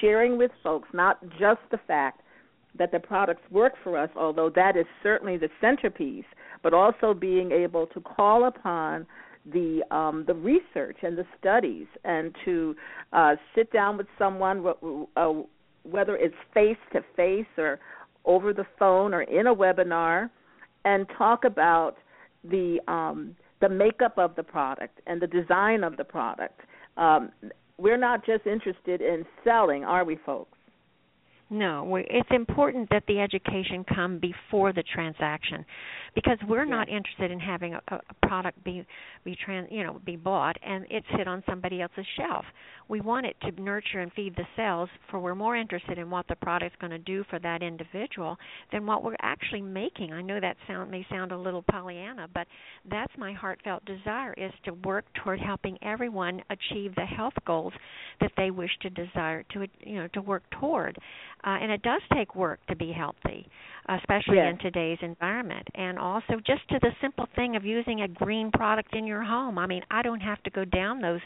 sharing 0.00 0.36
with 0.36 0.50
folks 0.62 0.88
not 0.92 1.20
just 1.38 1.60
the 1.70 1.78
fact 1.86 2.22
that 2.78 2.90
the 2.90 3.00
products 3.00 3.42
work 3.50 3.74
for 3.82 3.98
us, 3.98 4.10
although 4.16 4.50
that 4.50 4.76
is 4.76 4.86
certainly 5.02 5.36
the 5.36 5.48
centerpiece, 5.60 6.24
but 6.62 6.72
also 6.72 7.12
being 7.12 7.52
able 7.52 7.86
to 7.88 8.00
call 8.00 8.46
upon 8.46 9.06
the 9.52 9.82
um, 9.90 10.24
the 10.26 10.34
research 10.34 10.96
and 11.02 11.18
the 11.18 11.26
studies, 11.38 11.86
and 12.04 12.34
to 12.44 12.76
uh, 13.12 13.34
sit 13.54 13.72
down 13.72 13.96
with 13.96 14.06
someone, 14.16 14.64
uh, 15.16 15.32
whether 15.82 16.16
it's 16.16 16.34
face 16.54 16.76
to 16.92 17.00
face 17.16 17.46
or 17.58 17.78
over 18.24 18.52
the 18.52 18.66
phone 18.78 19.12
or 19.14 19.22
in 19.22 19.46
a 19.46 19.54
webinar, 19.54 20.30
and 20.84 21.06
talk 21.16 21.44
about 21.44 21.96
the 22.44 22.78
um, 22.88 23.36
the 23.60 23.68
makeup 23.68 24.14
of 24.18 24.34
the 24.34 24.42
product 24.42 25.00
and 25.06 25.22
the 25.22 25.26
design 25.26 25.84
of 25.84 25.96
the 25.96 26.04
product. 26.04 26.60
Um, 26.96 27.30
we're 27.78 27.96
not 27.96 28.24
just 28.26 28.46
interested 28.46 29.00
in 29.00 29.24
selling, 29.44 29.84
are 29.84 30.04
we, 30.04 30.18
folks? 30.26 30.58
No, 31.48 31.96
it's 31.96 32.28
important 32.30 32.88
that 32.90 33.04
the 33.06 33.20
education 33.20 33.84
come 33.84 34.18
before 34.18 34.72
the 34.72 34.82
transaction, 34.82 35.66
because 36.14 36.38
we're 36.48 36.64
not 36.64 36.88
interested 36.88 37.30
in 37.30 37.40
having 37.40 37.74
a, 37.74 37.80
a 37.88 38.26
product 38.26 38.62
be 38.64 38.84
be 39.24 39.36
trans, 39.44 39.68
you 39.70 39.82
know, 39.84 40.00
be 40.04 40.16
bought 40.16 40.56
and 40.62 40.84
it 40.90 41.04
sit 41.16 41.26
on 41.28 41.42
somebody 41.48 41.80
else's 41.80 42.06
shelf. 42.16 42.44
We 42.88 43.00
want 43.00 43.26
it 43.26 43.36
to 43.42 43.62
nurture 43.62 44.00
and 44.00 44.12
feed 44.12 44.36
the 44.36 44.46
cells, 44.56 44.88
for 45.10 45.20
we're 45.20 45.34
more 45.34 45.56
interested 45.56 45.98
in 45.98 46.10
what 46.10 46.26
the 46.28 46.36
product's 46.36 46.76
going 46.80 46.90
to 46.90 46.98
do 46.98 47.24
for 47.30 47.38
that 47.38 47.62
individual 47.62 48.36
than 48.70 48.86
what 48.86 49.02
we're 49.02 49.16
actually 49.22 49.62
making. 49.62 50.12
I 50.12 50.20
know 50.20 50.40
that 50.40 50.56
sound 50.66 50.90
may 50.90 51.06
sound 51.10 51.32
a 51.32 51.38
little 51.38 51.62
Pollyanna, 51.62 52.28
but 52.34 52.46
that's 52.90 53.12
my 53.16 53.32
heartfelt 53.32 53.84
desire 53.84 54.34
is 54.34 54.52
to 54.64 54.74
work 54.84 55.04
toward 55.22 55.40
helping 55.40 55.78
everyone 55.82 56.42
achieve 56.50 56.94
the 56.94 57.06
health 57.06 57.34
goals 57.46 57.72
that 58.20 58.32
they 58.36 58.50
wish 58.50 58.70
to 58.82 58.90
desire 58.90 59.44
to 59.52 59.66
you 59.80 59.96
know 59.96 60.08
to 60.08 60.20
work 60.20 60.42
toward 60.60 60.96
uh, 61.44 61.58
and 61.60 61.72
it 61.72 61.82
does 61.82 62.00
take 62.14 62.36
work 62.36 62.60
to 62.68 62.76
be 62.76 62.92
healthy, 62.92 63.48
especially 63.88 64.36
yes. 64.36 64.52
in 64.52 64.58
today's 64.58 64.98
environment. 65.02 65.66
And 65.74 65.98
also 65.98 66.36
just 66.46 66.68
to 66.70 66.78
the 66.80 66.90
simple 67.00 67.26
thing 67.34 67.56
of 67.56 67.64
using 67.64 68.02
a 68.02 68.08
green 68.08 68.50
product 68.50 68.94
in 68.94 69.06
your 69.06 69.22
home. 69.22 69.58
I 69.58 69.66
mean, 69.66 69.82
I 69.90 70.02
don't 70.02 70.20
have 70.20 70.42
to 70.44 70.50
go 70.50 70.64
down 70.64 71.00
those 71.00 71.20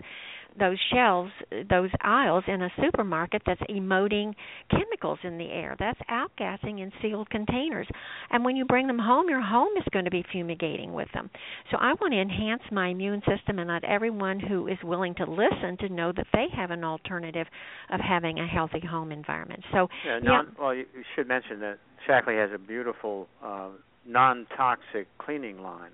those 0.58 0.78
shelves, 0.92 1.30
those 1.68 1.90
aisles 2.00 2.44
in 2.46 2.62
a 2.62 2.68
supermarket 2.82 3.42
that's 3.46 3.60
emoting 3.70 4.34
chemicals 4.70 5.18
in 5.22 5.38
the 5.38 5.44
air. 5.44 5.76
That's 5.78 5.98
outgassing 6.10 6.80
in 6.80 6.92
sealed 7.02 7.28
containers. 7.30 7.86
And 8.30 8.44
when 8.44 8.56
you 8.56 8.64
bring 8.64 8.86
them 8.86 8.98
home, 8.98 9.28
your 9.28 9.42
home 9.42 9.76
is 9.76 9.84
going 9.92 10.04
to 10.04 10.10
be 10.10 10.24
fumigating 10.32 10.92
with 10.92 11.08
them. 11.14 11.30
So 11.70 11.76
I 11.78 11.92
want 12.00 12.12
to 12.12 12.20
enhance 12.20 12.62
my 12.72 12.88
immune 12.88 13.22
system 13.26 13.58
and 13.58 13.68
let 13.68 13.84
everyone 13.84 14.40
who 14.40 14.68
is 14.68 14.78
willing 14.82 15.14
to 15.16 15.24
listen 15.24 15.76
to 15.80 15.88
know 15.88 16.12
that 16.16 16.26
they 16.32 16.46
have 16.56 16.70
an 16.70 16.84
alternative 16.84 17.46
of 17.90 18.00
having 18.00 18.38
a 18.38 18.46
healthy 18.46 18.80
home 18.80 19.12
environment. 19.12 19.62
So 19.72 19.88
yeah, 20.06 20.18
non, 20.22 20.46
yeah. 20.46 20.62
well, 20.62 20.74
you, 20.74 20.86
you 20.94 21.02
should 21.14 21.28
mention 21.28 21.60
that 21.60 21.78
Shaklee 22.08 22.40
has 22.40 22.50
a 22.54 22.58
beautiful 22.58 23.28
uh, 23.42 23.68
non-toxic 24.06 25.06
cleaning 25.18 25.62
line 25.62 25.92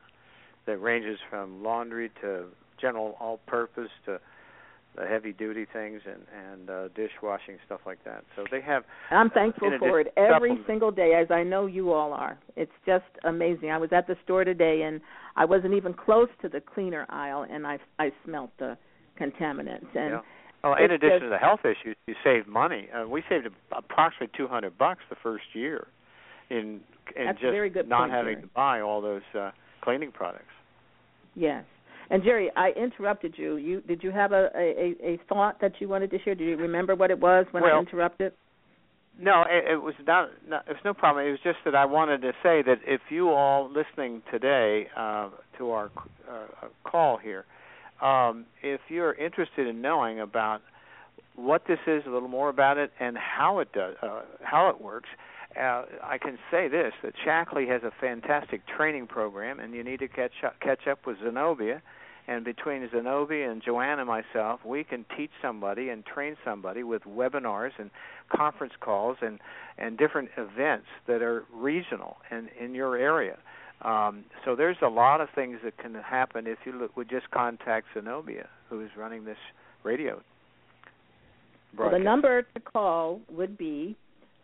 that 0.66 0.79
ranges 0.79 1.18
from 1.31 1.62
laundry 1.62 2.11
to 2.20 2.46
general 2.81 3.16
all-purpose 3.20 3.90
to 4.07 4.20
the 4.96 5.07
heavy 5.07 5.33
duty 5.33 5.66
things 5.72 6.03
and 6.07 6.22
and 6.51 6.68
uh, 6.68 6.88
dishwashing 6.88 7.57
stuff 7.64 7.81
like 7.87 8.05
that. 8.05 8.25
So 8.37 8.44
they 8.51 8.61
have. 8.61 8.85
I'm 9.11 9.31
thankful 9.31 9.70
for 9.79 10.01
it 10.01 10.12
every 10.16 10.59
single 10.66 10.90
day, 10.90 11.14
as 11.18 11.31
I 11.31 11.42
know 11.42 11.66
you 11.66 11.92
all 11.92 12.12
are. 12.12 12.38
It's 12.57 12.72
just 12.85 13.05
amazing. 13.25 13.70
I 13.70 13.79
was 13.79 13.90
at 13.92 14.07
the 14.07 14.16
store 14.22 14.44
today 14.44 14.83
and 14.83 15.01
I 15.35 15.46
wasn't 15.46 15.75
even 15.75 15.94
close 15.94 16.29
to 16.42 16.48
the 16.48 16.61
cleaner 16.61 17.07
aisle, 17.09 17.46
and 17.51 17.66
I 17.66 17.79
I 17.98 18.11
smelt 18.25 18.51
the 18.59 18.77
contaminants. 19.18 19.88
And 19.94 20.11
yeah. 20.11 20.20
well, 20.62 20.75
in 20.75 20.90
addition 20.90 21.20
just, 21.20 21.22
to 21.22 21.31
the 21.31 21.38
health 21.38 21.61
issues, 21.64 21.96
you 22.07 22.14
save 22.22 22.46
money. 22.46 22.88
Uh, 22.92 23.09
we 23.09 23.22
saved 23.31 23.48
approximately 23.72 24.29
200 24.37 24.77
bucks 24.77 25.01
the 25.09 25.16
first 25.22 25.44
year 25.55 25.87
in 26.53 26.81
in 27.17 27.27
That's 27.27 27.41
just 27.41 27.51
very 27.51 27.71
good 27.71 27.88
not 27.88 28.01
point, 28.01 28.12
having 28.12 28.35
Jerry. 28.35 28.43
to 28.43 28.55
buy 28.55 28.81
all 28.81 29.01
those 29.01 29.23
uh, 29.38 29.51
cleaning 29.83 30.12
products. 30.12 30.45
Yes. 31.35 31.65
And 32.11 32.23
Jerry, 32.23 32.51
I 32.57 32.71
interrupted 32.71 33.35
you. 33.37 33.57
You 33.57 33.81
did 33.81 34.03
you 34.03 34.11
have 34.11 34.33
a, 34.33 34.49
a, 34.55 34.95
a 35.03 35.19
thought 35.29 35.61
that 35.61 35.73
you 35.81 35.88
wanted 35.88 36.11
to 36.11 36.19
share? 36.23 36.35
Do 36.35 36.45
you 36.45 36.57
remember 36.57 36.95
what 36.95 37.11
it 37.11 37.19
was 37.19 37.47
when 37.53 37.62
well, 37.62 37.77
I 37.77 37.79
interrupted? 37.79 38.33
No, 39.19 39.43
it, 39.49 39.73
it 39.73 39.83
was 39.83 39.95
not, 40.07 40.31
not. 40.49 40.65
It 40.69 40.73
was 40.73 40.85
no 40.85 40.95
problem. 40.95 41.27
It 41.27 41.31
was 41.31 41.41
just 41.45 41.59
that 41.65 41.75
I 41.75 41.85
wanted 41.85 42.23
to 42.23 42.33
say 42.43 42.62
that 42.62 42.79
if 42.87 43.01
you 43.11 43.31
all 43.31 43.71
listening 43.71 44.23
today 44.31 44.88
uh, 44.97 45.31
to 45.59 45.71
our 45.71 45.91
uh, 46.31 46.69
call 46.85 47.19
here, 47.19 47.45
um, 48.01 48.47
if 48.62 48.81
you're 48.88 49.15
interested 49.15 49.67
in 49.67 49.81
knowing 49.81 50.21
about 50.21 50.61
what 51.37 51.62
this 51.67 51.79
is, 51.87 52.03
a 52.07 52.11
little 52.11 52.29
more 52.29 52.49
about 52.49 52.79
it, 52.79 52.91
and 53.01 53.17
how 53.17 53.61
it 53.61 53.73
does, 53.73 53.95
uh, 54.03 54.23
how 54.43 54.69
it 54.69 54.81
works, 54.81 55.09
uh, 55.59 55.85
I 56.03 56.19
can 56.19 56.38
say 56.51 56.69
this: 56.69 56.93
that 57.03 57.15
Shaklee 57.27 57.69
has 57.69 57.83
a 57.83 57.93
fantastic 58.01 58.62
training 58.67 59.07
program, 59.07 59.61
and 59.61 59.75
you 59.75 59.85
need 59.85 60.01
to 60.01 60.09
catch 60.09 60.33
up, 60.45 60.61
catch 60.61 60.87
up 60.87 61.07
with 61.07 61.19
Zenobia. 61.23 61.83
And 62.29 62.45
between 62.45 62.88
Zenobia 62.91 63.51
and 63.51 63.62
JoAnn 63.62 63.99
and 63.99 64.07
myself, 64.07 64.61
we 64.65 64.85
can 64.85 65.05
teach 65.17 65.33
somebody 65.43 65.88
and 65.88 66.07
train 66.07 66.37
somebody 66.45 66.85
with 66.85 67.03
webinars 67.03 67.73
and 67.79 67.91
conference 68.35 68.75
calls 68.81 69.17
and 69.21 69.41
and 69.77 69.99
different 69.99 70.31
events 70.37 70.87
that 71.09 71.21
are 71.21 71.45
regional 71.53 72.19
and 72.31 72.49
in 72.61 72.75
your 72.75 72.97
area. 72.97 73.38
Um, 73.83 74.25
so 74.45 74.55
there's 74.55 74.77
a 74.83 74.88
lot 74.88 75.21
of 75.21 75.29
things 75.35 75.59
that 75.65 75.77
can 75.79 75.95
happen 75.95 76.47
if 76.47 76.59
you 76.65 76.73
look, 76.73 76.97
would 76.97 77.11
just 77.11 77.31
contact 77.33 77.88
Zenobia, 77.95 78.49
who 78.71 78.81
is 78.81 78.91
running 78.97 79.25
this 79.25 79.38
radio. 79.83 80.23
Well, 81.77 81.91
the 81.91 81.99
number 81.99 82.43
to 82.43 82.61
call 82.61 83.21
would 83.31 83.59
be 83.59 83.97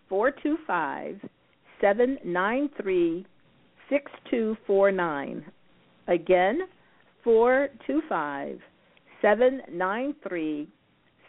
four 0.09 0.31
two 0.31 0.57
five 0.67 1.21
seven 1.81 2.19
nine 2.25 2.69
three 2.81 3.27
six 3.89 4.11
two 4.31 4.57
four 4.67 4.91
nine. 4.91 5.45
Again, 6.07 6.61
four 7.23 7.69
two 7.87 8.03
five 8.09 8.59
seven 9.21 9.63
nine 9.73 10.15
three 10.27 10.69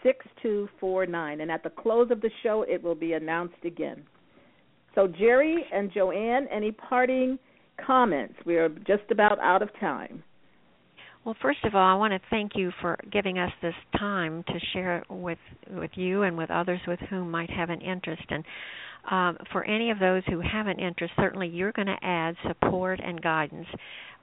six 0.04 0.26
two 0.42 0.70
four 0.80 1.06
nine. 1.06 1.42
And 1.42 1.52
at 1.52 1.64
the 1.64 1.70
close 1.70 2.10
of 2.12 2.22
the 2.22 2.32
show, 2.44 2.64
it 2.68 2.82
will 2.82 2.96
be 2.96 3.14
announced 3.14 3.64
again. 3.64 4.04
So, 4.96 5.08
Jerry 5.08 5.66
and 5.72 5.92
JoAnn, 5.92 6.46
any 6.52 6.72
parting 6.72 7.38
comments? 7.86 8.36
We 8.46 8.58
are 8.58 8.70
just 8.70 9.10
about 9.12 9.40
out 9.40 9.62
of 9.62 9.70
time. 9.80 10.24
Well, 11.26 11.36
first 11.42 11.64
of 11.66 11.76
all, 11.76 11.86
I 11.86 11.96
want 11.96 12.14
to 12.14 12.20
thank 12.30 12.54
you 12.56 12.72
for 12.82 12.98
giving 13.12 13.38
us 13.38 13.52
this 13.62 13.76
time 13.98 14.44
to 14.48 14.54
share 14.74 15.04
with 15.10 15.38
with 15.70 15.92
you 15.96 16.24
and 16.24 16.38
with 16.38 16.50
others 16.50 16.80
with 16.88 17.00
whom 17.10 17.30
might 17.30 17.50
have 17.50 17.70
an 17.70 17.82
interest. 17.82 18.24
And 18.30 18.44
um, 19.12 19.38
for 19.52 19.64
any 19.64 19.92
of 19.92 20.00
those 20.00 20.24
who 20.28 20.40
have 20.40 20.68
an 20.68 20.80
interest, 20.80 21.14
certainly 21.18 21.48
you're 21.48 21.72
going 21.74 21.88
to 21.88 21.98
add 22.02 22.36
support 22.48 23.00
and 23.04 23.22
guidance. 23.22 23.68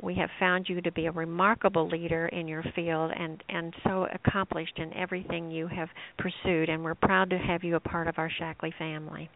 We 0.00 0.14
have 0.16 0.30
found 0.38 0.68
you 0.68 0.80
to 0.82 0.92
be 0.92 1.06
a 1.06 1.12
remarkable 1.12 1.88
leader 1.88 2.26
in 2.28 2.48
your 2.48 2.64
field 2.74 3.12
and 3.18 3.42
and 3.48 3.74
so 3.84 4.06
accomplished 4.12 4.78
in 4.78 4.92
everything 4.94 5.50
you 5.50 5.66
have 5.68 5.88
pursued. 6.18 6.68
And 6.70 6.82
we're 6.82 6.94
proud 6.94 7.30
to 7.30 7.38
have 7.38 7.62
you 7.62 7.76
a 7.76 7.80
part 7.80 8.08
of 8.08 8.18
our 8.18 8.30
Shaklee 8.40 8.74
family. 8.78 9.30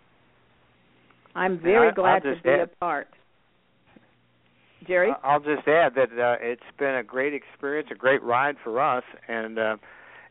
I'm 1.34 1.60
very 1.60 1.90
I, 1.90 1.94
glad 1.94 2.26
I'll 2.26 2.34
to 2.34 2.42
be 2.42 2.50
add, 2.50 2.60
a 2.60 2.66
part. 2.80 3.08
Jerry? 4.86 5.12
I'll 5.22 5.40
just 5.40 5.66
add 5.68 5.94
that 5.94 6.10
uh, 6.18 6.36
it's 6.40 6.62
been 6.78 6.94
a 6.94 7.02
great 7.02 7.34
experience, 7.34 7.88
a 7.90 7.94
great 7.94 8.22
ride 8.22 8.56
for 8.62 8.80
us, 8.80 9.04
and 9.28 9.58
uh, 9.58 9.76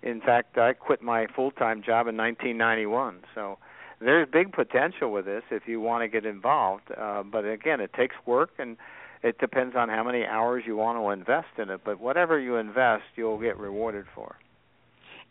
in 0.01 0.21
fact, 0.21 0.57
I 0.57 0.73
quit 0.73 1.01
my 1.01 1.27
full-time 1.35 1.81
job 1.81 2.07
in 2.07 2.15
1991. 2.17 3.19
So 3.35 3.57
there's 3.99 4.27
big 4.31 4.51
potential 4.53 5.11
with 5.11 5.25
this 5.25 5.43
if 5.51 5.63
you 5.67 5.81
want 5.81 6.03
to 6.03 6.07
get 6.07 6.25
involved. 6.25 6.83
Uh, 6.97 7.23
but 7.23 7.45
again, 7.45 7.79
it 7.81 7.93
takes 7.93 8.15
work, 8.25 8.51
and 8.57 8.77
it 9.23 9.37
depends 9.39 9.75
on 9.75 9.89
how 9.89 10.03
many 10.03 10.25
hours 10.25 10.63
you 10.65 10.77
want 10.77 10.97
to 10.97 11.09
invest 11.09 11.47
in 11.57 11.69
it. 11.69 11.81
But 11.83 11.99
whatever 11.99 12.39
you 12.39 12.55
invest, 12.55 13.03
you'll 13.15 13.39
get 13.39 13.57
rewarded 13.57 14.05
for. 14.15 14.35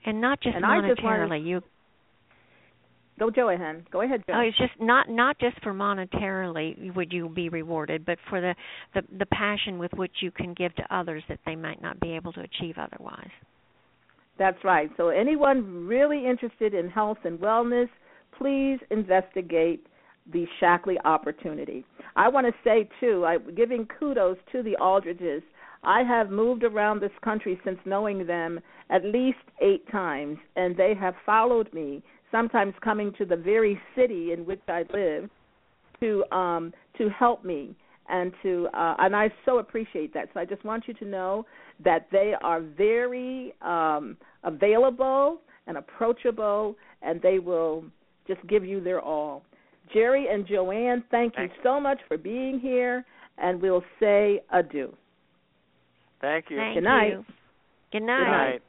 And 0.04 0.20
not 0.20 0.40
just 0.40 0.54
And 0.54 0.64
I 0.64 0.86
just 0.86 1.00
monetarily. 1.00 1.28
wanted- 1.30 1.44
You 1.44 1.62
Go, 3.18 3.30
JoAnn. 3.30 3.90
Go 3.90 4.02
ahead, 4.02 4.22
Joe. 4.26 4.34
Oh, 4.36 4.40
it's 4.40 4.56
just 4.58 4.72
not 4.80 5.08
not 5.08 5.38
just 5.38 5.60
for 5.62 5.72
monetarily 5.72 6.94
would 6.94 7.12
you 7.12 7.28
be 7.28 7.48
rewarded, 7.48 8.06
but 8.06 8.18
for 8.28 8.40
the, 8.40 8.54
the 8.94 9.02
the 9.18 9.26
passion 9.26 9.78
with 9.78 9.92
which 9.94 10.12
you 10.20 10.30
can 10.30 10.54
give 10.54 10.74
to 10.76 10.94
others 10.94 11.22
that 11.28 11.40
they 11.44 11.56
might 11.56 11.82
not 11.82 11.98
be 12.00 12.14
able 12.14 12.32
to 12.34 12.40
achieve 12.40 12.76
otherwise. 12.78 13.30
That's 14.38 14.62
right. 14.62 14.88
So, 14.96 15.08
anyone 15.08 15.86
really 15.86 16.26
interested 16.26 16.72
in 16.72 16.88
health 16.88 17.18
and 17.24 17.38
wellness, 17.40 17.88
please 18.38 18.78
investigate 18.90 19.84
the 20.32 20.46
Shaklee 20.60 20.96
opportunity. 21.04 21.84
I 22.14 22.28
want 22.28 22.46
to 22.46 22.52
say, 22.62 22.88
too, 23.00 23.24
I, 23.26 23.38
giving 23.38 23.86
kudos 23.98 24.36
to 24.52 24.62
the 24.62 24.76
Aldridges. 24.76 25.42
I 25.82 26.02
have 26.02 26.30
moved 26.30 26.64
around 26.64 27.00
this 27.00 27.12
country 27.22 27.58
since 27.64 27.78
knowing 27.84 28.26
them 28.26 28.60
at 28.90 29.04
least 29.04 29.38
eight 29.60 29.88
times, 29.90 30.38
and 30.56 30.76
they 30.76 30.94
have 30.94 31.14
followed 31.24 31.72
me, 31.72 32.02
sometimes 32.30 32.74
coming 32.82 33.12
to 33.18 33.24
the 33.24 33.36
very 33.36 33.80
city 33.96 34.32
in 34.32 34.44
which 34.44 34.60
I 34.68 34.84
live 34.92 35.30
to 36.00 36.24
um, 36.34 36.72
to 36.98 37.08
help 37.10 37.44
me 37.44 37.74
and 38.08 38.32
to 38.42 38.68
uh, 38.74 38.96
and 38.98 39.14
I 39.14 39.30
so 39.44 39.58
appreciate 39.58 40.14
that. 40.14 40.28
So 40.34 40.40
I 40.40 40.44
just 40.44 40.64
want 40.64 40.84
you 40.86 40.94
to 40.94 41.04
know 41.04 41.46
that 41.84 42.08
they 42.10 42.34
are 42.42 42.60
very 42.60 43.54
um, 43.62 44.16
available 44.44 45.40
and 45.66 45.76
approachable, 45.76 46.76
and 47.02 47.20
they 47.20 47.38
will 47.38 47.84
just 48.26 48.44
give 48.48 48.64
you 48.64 48.82
their 48.82 49.00
all. 49.00 49.42
Jerry 49.92 50.26
and 50.30 50.46
JoAnn, 50.46 51.02
thank 51.10 51.34
you 51.38 51.48
so 51.62 51.80
much 51.80 51.98
for 52.08 52.18
being 52.18 52.58
here, 52.58 53.04
and 53.38 53.60
we'll 53.60 53.84
say 54.00 54.42
adieu. 54.52 54.94
Thank 56.20 56.46
you. 56.50 56.58
Thank 56.58 56.74
Good 56.76 56.84
night. 56.84 57.10
you. 57.10 57.24
Good 57.92 58.00
Good 58.00 58.06
night. 58.06 58.50
night. 58.50 58.62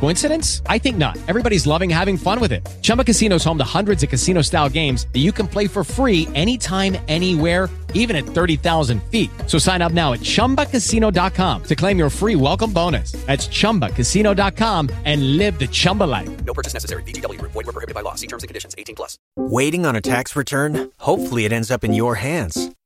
Coincidence? 0.00 0.62
I 0.66 0.78
think 0.78 0.96
not. 0.96 1.18
Everybody's 1.28 1.66
loving 1.66 1.90
having 1.90 2.16
fun 2.16 2.40
with 2.40 2.52
it. 2.52 2.66
Chumba 2.82 3.04
Casino 3.04 3.36
is 3.36 3.44
home 3.44 3.58
to 3.58 3.64
hundreds 3.64 4.02
of 4.02 4.08
casino 4.08 4.40
style 4.40 4.68
games 4.68 5.06
that 5.12 5.18
you 5.18 5.32
can 5.32 5.46
play 5.46 5.66
for 5.66 5.84
free 5.84 6.28
anytime, 6.34 6.96
anywhere, 7.08 7.68
even 7.92 8.16
at 8.16 8.24
30,000 8.24 9.02
feet. 9.10 9.30
So 9.46 9.58
sign 9.58 9.82
up 9.82 9.92
now 9.92 10.12
at 10.12 10.20
chumbacasino.com 10.20 11.62
to 11.64 11.76
claim 11.76 11.98
your 11.98 12.10
free 12.10 12.36
welcome 12.36 12.72
bonus. 12.72 13.12
That's 13.26 13.48
chumbacasino.com 13.48 14.90
and 15.04 15.36
live 15.36 15.58
the 15.58 15.66
Chumba 15.66 16.04
life. 16.04 16.44
No 16.44 16.54
purchase 16.54 16.72
necessary. 16.72 17.02
Group. 17.02 17.52
Void 17.52 17.66
were 17.66 17.72
prohibited 17.72 17.94
by 17.94 18.02
law. 18.02 18.14
See 18.14 18.28
terms 18.28 18.42
and 18.44 18.48
conditions. 18.48 18.74
18 18.78 18.94
plus. 18.94 19.18
Waiting 19.36 19.84
on 19.84 19.96
a 19.96 20.00
tax 20.00 20.36
return? 20.36 20.90
Hopefully, 20.98 21.44
it 21.44 21.52
ends 21.52 21.70
up 21.70 21.82
in 21.82 21.92
your 21.92 22.16
hands. 22.16 22.75